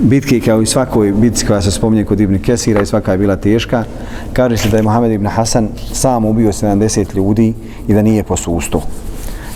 [0.00, 3.36] bitke kao i svakoj bitci koja se spominje kod Ibn Kesira i svaka je bila
[3.36, 3.84] teška.
[4.32, 7.54] Kaže se da je Mohamed Ibn Hasan sam ubio 70 ljudi
[7.88, 8.82] i da nije posusto.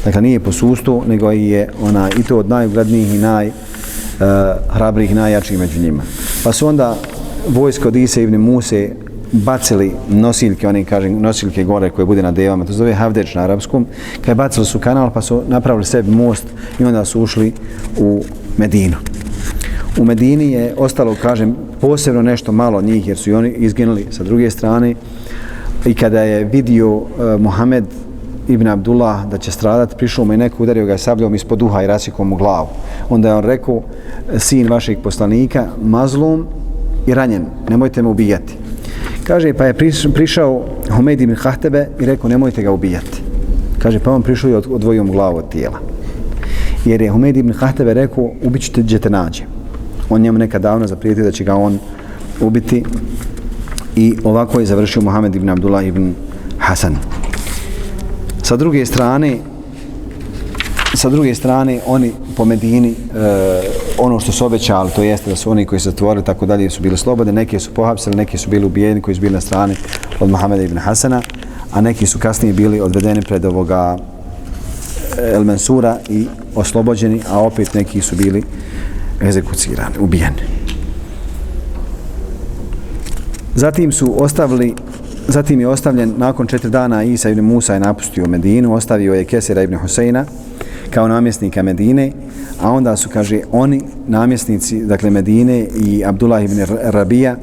[0.05, 3.55] Dakle, nije posusto, nego je ona i to od najugradnijih i naj uh,
[4.69, 6.03] hrabrih najjačih među njima.
[6.45, 6.97] Pa su onda
[7.49, 8.91] vojsko od Ise Ibn Muse
[9.33, 13.87] bacili nosiljke, oni kažem nosiljke gore koje bude na devama, to zove Havdeč na arapskom,
[14.25, 16.45] kad bacili su kanal pa su napravili sebi most
[16.79, 17.53] i onda su ušli
[17.99, 18.23] u
[18.57, 18.97] Medinu.
[19.99, 24.25] U Medini je ostalo, kažem, posebno nešto malo njih jer su i oni izginuli sa
[24.25, 24.95] druge strane
[25.87, 27.85] i kada je vidio e, uh, Mohamed
[28.49, 31.87] ibn Abdullah da će stradati, prišao mu i neko udario ga sabljom ispod duha i
[31.87, 32.69] rasikom mu glavu.
[33.09, 33.83] Onda je on rekao,
[34.39, 36.47] sin vašeg poslanika, mazlum
[37.07, 38.68] i ranjen, nemojte me ubijati.
[39.29, 39.75] Kaže, pa je
[40.15, 43.21] prišao Humeid ibn Hahtebe i rekao, nemojte ga ubijati.
[43.79, 45.81] Kaže, pa on prišao i odvojio mu glavu od tijela.
[46.85, 49.43] Jer je Humeid ibn Hahtebe rekao, ubit ćete gdje te nađe.
[50.11, 51.79] On njemu nekad davno zaprijetio da će ga on
[52.41, 52.85] ubiti.
[53.97, 56.15] I ovako je završio Muhammed ibn Abdullah ibn
[56.59, 56.97] Hasan.
[58.43, 59.39] Sa druge strane,
[60.95, 62.97] sa druge strane, oni po Medini, e,
[63.99, 66.83] ono što su obećali, to jeste da su oni koji su zatvorili, tako dalje, su
[66.83, 69.77] bili slobode, neki su pohapsili, neki su bili ubijeni, koji su bili na strani
[70.21, 71.23] od Mohameda ibn Hasana,
[71.73, 73.97] a neki su kasnije bili odvedeni pred ovoga
[75.19, 78.43] eh, El Mansura i oslobođeni, a opet neki su bili
[79.23, 80.43] egzekucirani, ubijeni.
[83.55, 84.75] Zatim su ostavili
[85.31, 89.63] Zatim je ostavljen nakon četiri dana Isa ibn Musa je napustio Medinu, ostavio je Kesira
[89.63, 90.25] ibn Huseina
[90.91, 92.13] kao namjesnika Medine,
[92.63, 97.37] a onda su, kaže, oni namjesnici, dakle Medine i Abdullah ibn Rabija,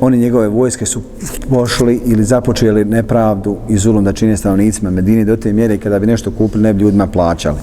[0.00, 1.02] oni njegove vojske su
[1.50, 6.06] pošli ili započeli nepravdu i zulum da čine stanovnicima Medine do te mjere kada bi
[6.06, 7.58] nešto kupili ne bi ljudima plaćali.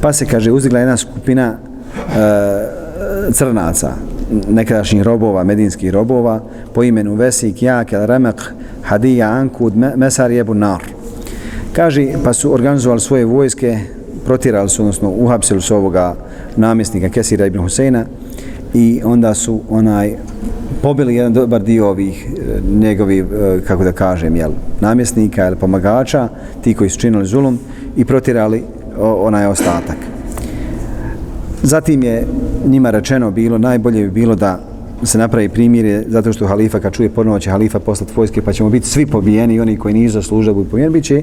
[0.00, 3.92] Pa se, kaže, uzigla jedna skupina e, crnaca,
[4.48, 6.40] nekadašnjih robova, medinskih robova,
[6.74, 8.42] po imenu Vesik, Jak, El Remek,
[8.82, 10.82] Hadija, Ankud, Mesar i Ebu Nar.
[11.72, 13.78] Kaže, pa su organizovali svoje vojske,
[14.26, 16.14] protirali su, odnosno uhapsili su ovoga
[16.56, 18.04] namjesnika Kesira ibn Huseina
[18.74, 20.14] i onda su onaj
[20.82, 24.50] pobili jedan dobar dio ovih e, njegovih, e, kako da kažem, jel,
[24.80, 26.28] namjesnika ili pomagača,
[26.64, 27.58] ti koji su činili zulum
[27.96, 28.62] i protirali
[28.98, 29.96] onaj ostatak.
[31.62, 32.26] Zatim je
[32.66, 34.60] njima rečeno bilo, najbolje bi bilo da
[35.02, 38.70] se napravi primjer zato što halifa kad čuje ponovo će halifa poslati vojske pa ćemo
[38.70, 41.22] biti svi pobijeni i oni koji nisu zaslužili da budu pobijeni bit će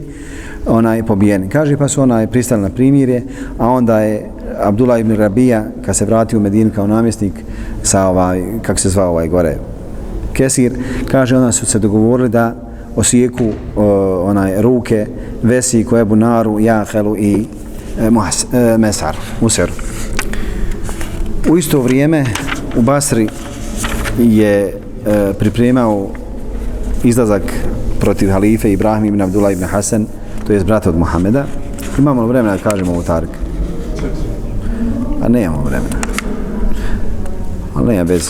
[0.65, 1.49] onaj pobijeni.
[1.49, 3.23] Kaže pa su onaj pristali na primjerje
[3.57, 4.29] a onda je
[4.63, 7.33] Abdullah ibn Rabija kad se vratio u Medinu kao namjesnik
[7.83, 9.57] sa ovaj, kako se zvao ovaj gore
[10.33, 10.73] Kesir,
[11.11, 12.55] kaže onda su se dogovorili da
[12.95, 15.05] osijeku o, onaj ruke
[15.43, 17.45] Vesi, Koebu Naru, Jahelu i
[17.99, 19.73] e, Muhas, e, Mesar, Museru.
[21.49, 22.25] U isto vrijeme
[22.77, 23.27] u Basri
[24.19, 24.73] je
[25.05, 26.07] e, pripremao
[27.03, 27.41] izlazak
[27.99, 30.05] protiv halife Ibrahim ibn Abdullah ibn Hasan,
[30.47, 31.45] to je brat od Muhameda.
[31.97, 33.29] Imamo li vremena da kažemo ovo Tark?
[33.29, 35.95] A pa nemamo vremena.
[37.75, 38.29] Ali nema bez.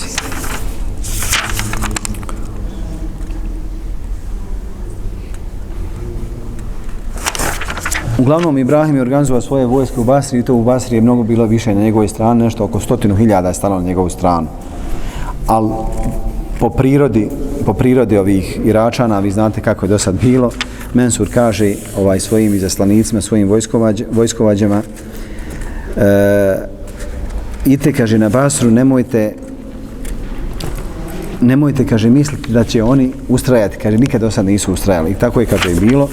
[8.18, 11.46] Uglavnom, Ibrahim je organizovao svoje vojske u Basri i to u Basri je mnogo bilo
[11.46, 14.48] više na njegovoj strani, nešto oko stotinu hiljada je stalo na njegovu stranu
[15.48, 15.70] ali
[16.60, 17.30] po prirodi
[17.66, 20.52] po prirodi ovih Iračana, vi znate kako je do sad bilo,
[20.94, 24.82] Mensur kaže ovaj svojim izaslanicima, svojim vojskovađ, vojskovađama
[25.98, 26.56] e,
[27.66, 29.34] ite, kaže, na Basru, nemojte
[31.42, 35.12] nemojte, kaže, misliti da će oni ustrajati, kaže, nikad do sad nisu ustrajali.
[35.12, 36.10] I tako je, kaže, je bilo.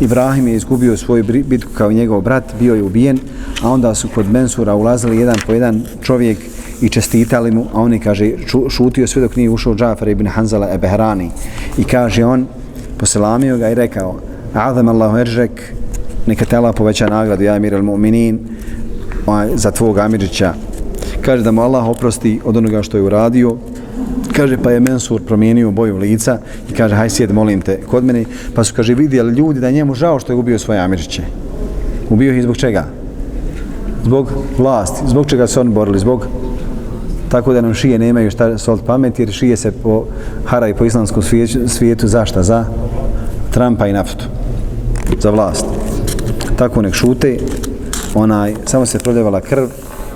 [0.00, 3.18] Ibrahim je izgubio svoju bitku kao njegov brat, bio je ubijen,
[3.62, 6.38] a onda su kod Mensura ulazili jedan po jedan čovjek
[6.80, 8.32] i čestitali mu, a on je, kaže,
[8.70, 11.30] šutio sve dok nije ušao Džafar ibn Hanzala Ebehrani.
[11.78, 12.46] I kaže on,
[12.98, 14.20] poselamio ga i rekao,
[14.54, 15.74] Azam Allahu eržek,
[16.26, 18.38] neka te Allah poveća nagradu, ja emir al-mu'minin,
[19.54, 20.54] za tvog Amirića
[21.20, 23.56] Kaže da mu Allah oprosti od onoga što je uradio.
[24.32, 26.38] Kaže, pa je Mensur promijenio boju lica
[26.70, 28.24] i kaže, haj sjed, molim te, kod mene.
[28.54, 31.22] Pa su, kaže, vidjeli ljudi da njemu žao što je ubio svoje Amirđiće.
[32.10, 32.86] Ubio ih zbog čega?
[34.04, 35.02] Zbog vlasti.
[35.06, 35.98] Zbog čega se oni borili?
[35.98, 36.26] Zbog
[37.28, 40.04] tako da nam šije nemaju šta solt pamet, jer šije se po
[40.44, 41.22] haraj po islamskom
[41.66, 42.42] svijetu, zašta?
[42.42, 42.64] Za
[43.50, 44.24] Trumpa i naftu.
[45.20, 45.66] Za vlast.
[46.56, 47.38] Tako nek šute,
[48.14, 49.66] onaj, samo se proljevala krv,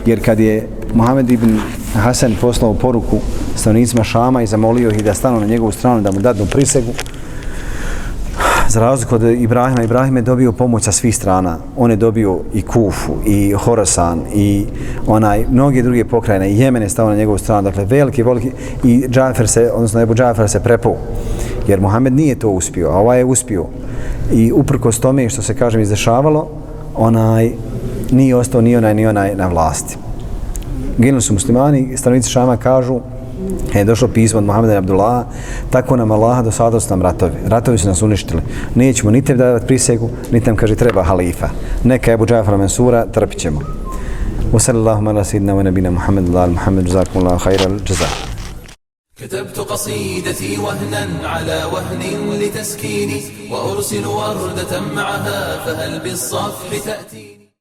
[0.06, 1.60] jer kad je Mohamed ibn
[1.94, 3.18] Hasan poslao poruku
[3.56, 6.92] stanovnicima Šama i zamolio ih da stanu na njegovu stranu, da mu dadnu prisegu,
[8.72, 11.58] za razliku od Ibrahima, Ibrahim je dobio pomoć sa svih strana.
[11.76, 14.66] On je dobio i Kufu, i Horasan, i
[15.06, 18.50] onaj, mnoge druge pokrajine, i Jemen je stao na njegovu stranu, dakle, veliki, veliki,
[18.84, 20.96] i Džafer se, odnosno Ebu Džafer se prepao,
[21.68, 23.66] jer Muhammed nije to uspio, a ovaj je uspio.
[24.32, 26.48] I uprkos tome što se, kažem, izdešavalo,
[26.94, 27.52] onaj,
[28.10, 29.96] nije ostao ni onaj, ni onaj na vlasti.
[30.98, 33.00] Ginuli su muslimani, stanovnici Šama kažu,
[33.75, 35.25] je došlo pismo od Muhammeda Abdullah,
[35.69, 37.33] tako nam Allah do sada su nam ratovi.
[37.47, 38.41] Ratovi su nas uništili.
[38.75, 41.49] Nećemo ni te davati prisegu, ni tam kaže treba halifa.
[41.83, 43.61] Neka Ebu Džafar Mansura, trpit ćemo.
[44.53, 48.37] Wa sallallahu ala sidna wa nabina Muhammed Allah Muhammed jazakum Allah khayra al-jazaa.
[49.17, 52.01] كتبت قصيدتي وهنا على وهن
[52.41, 53.21] لتسكيني
[53.51, 57.30] وأرسل وردة معها فهل بالصفح تأتي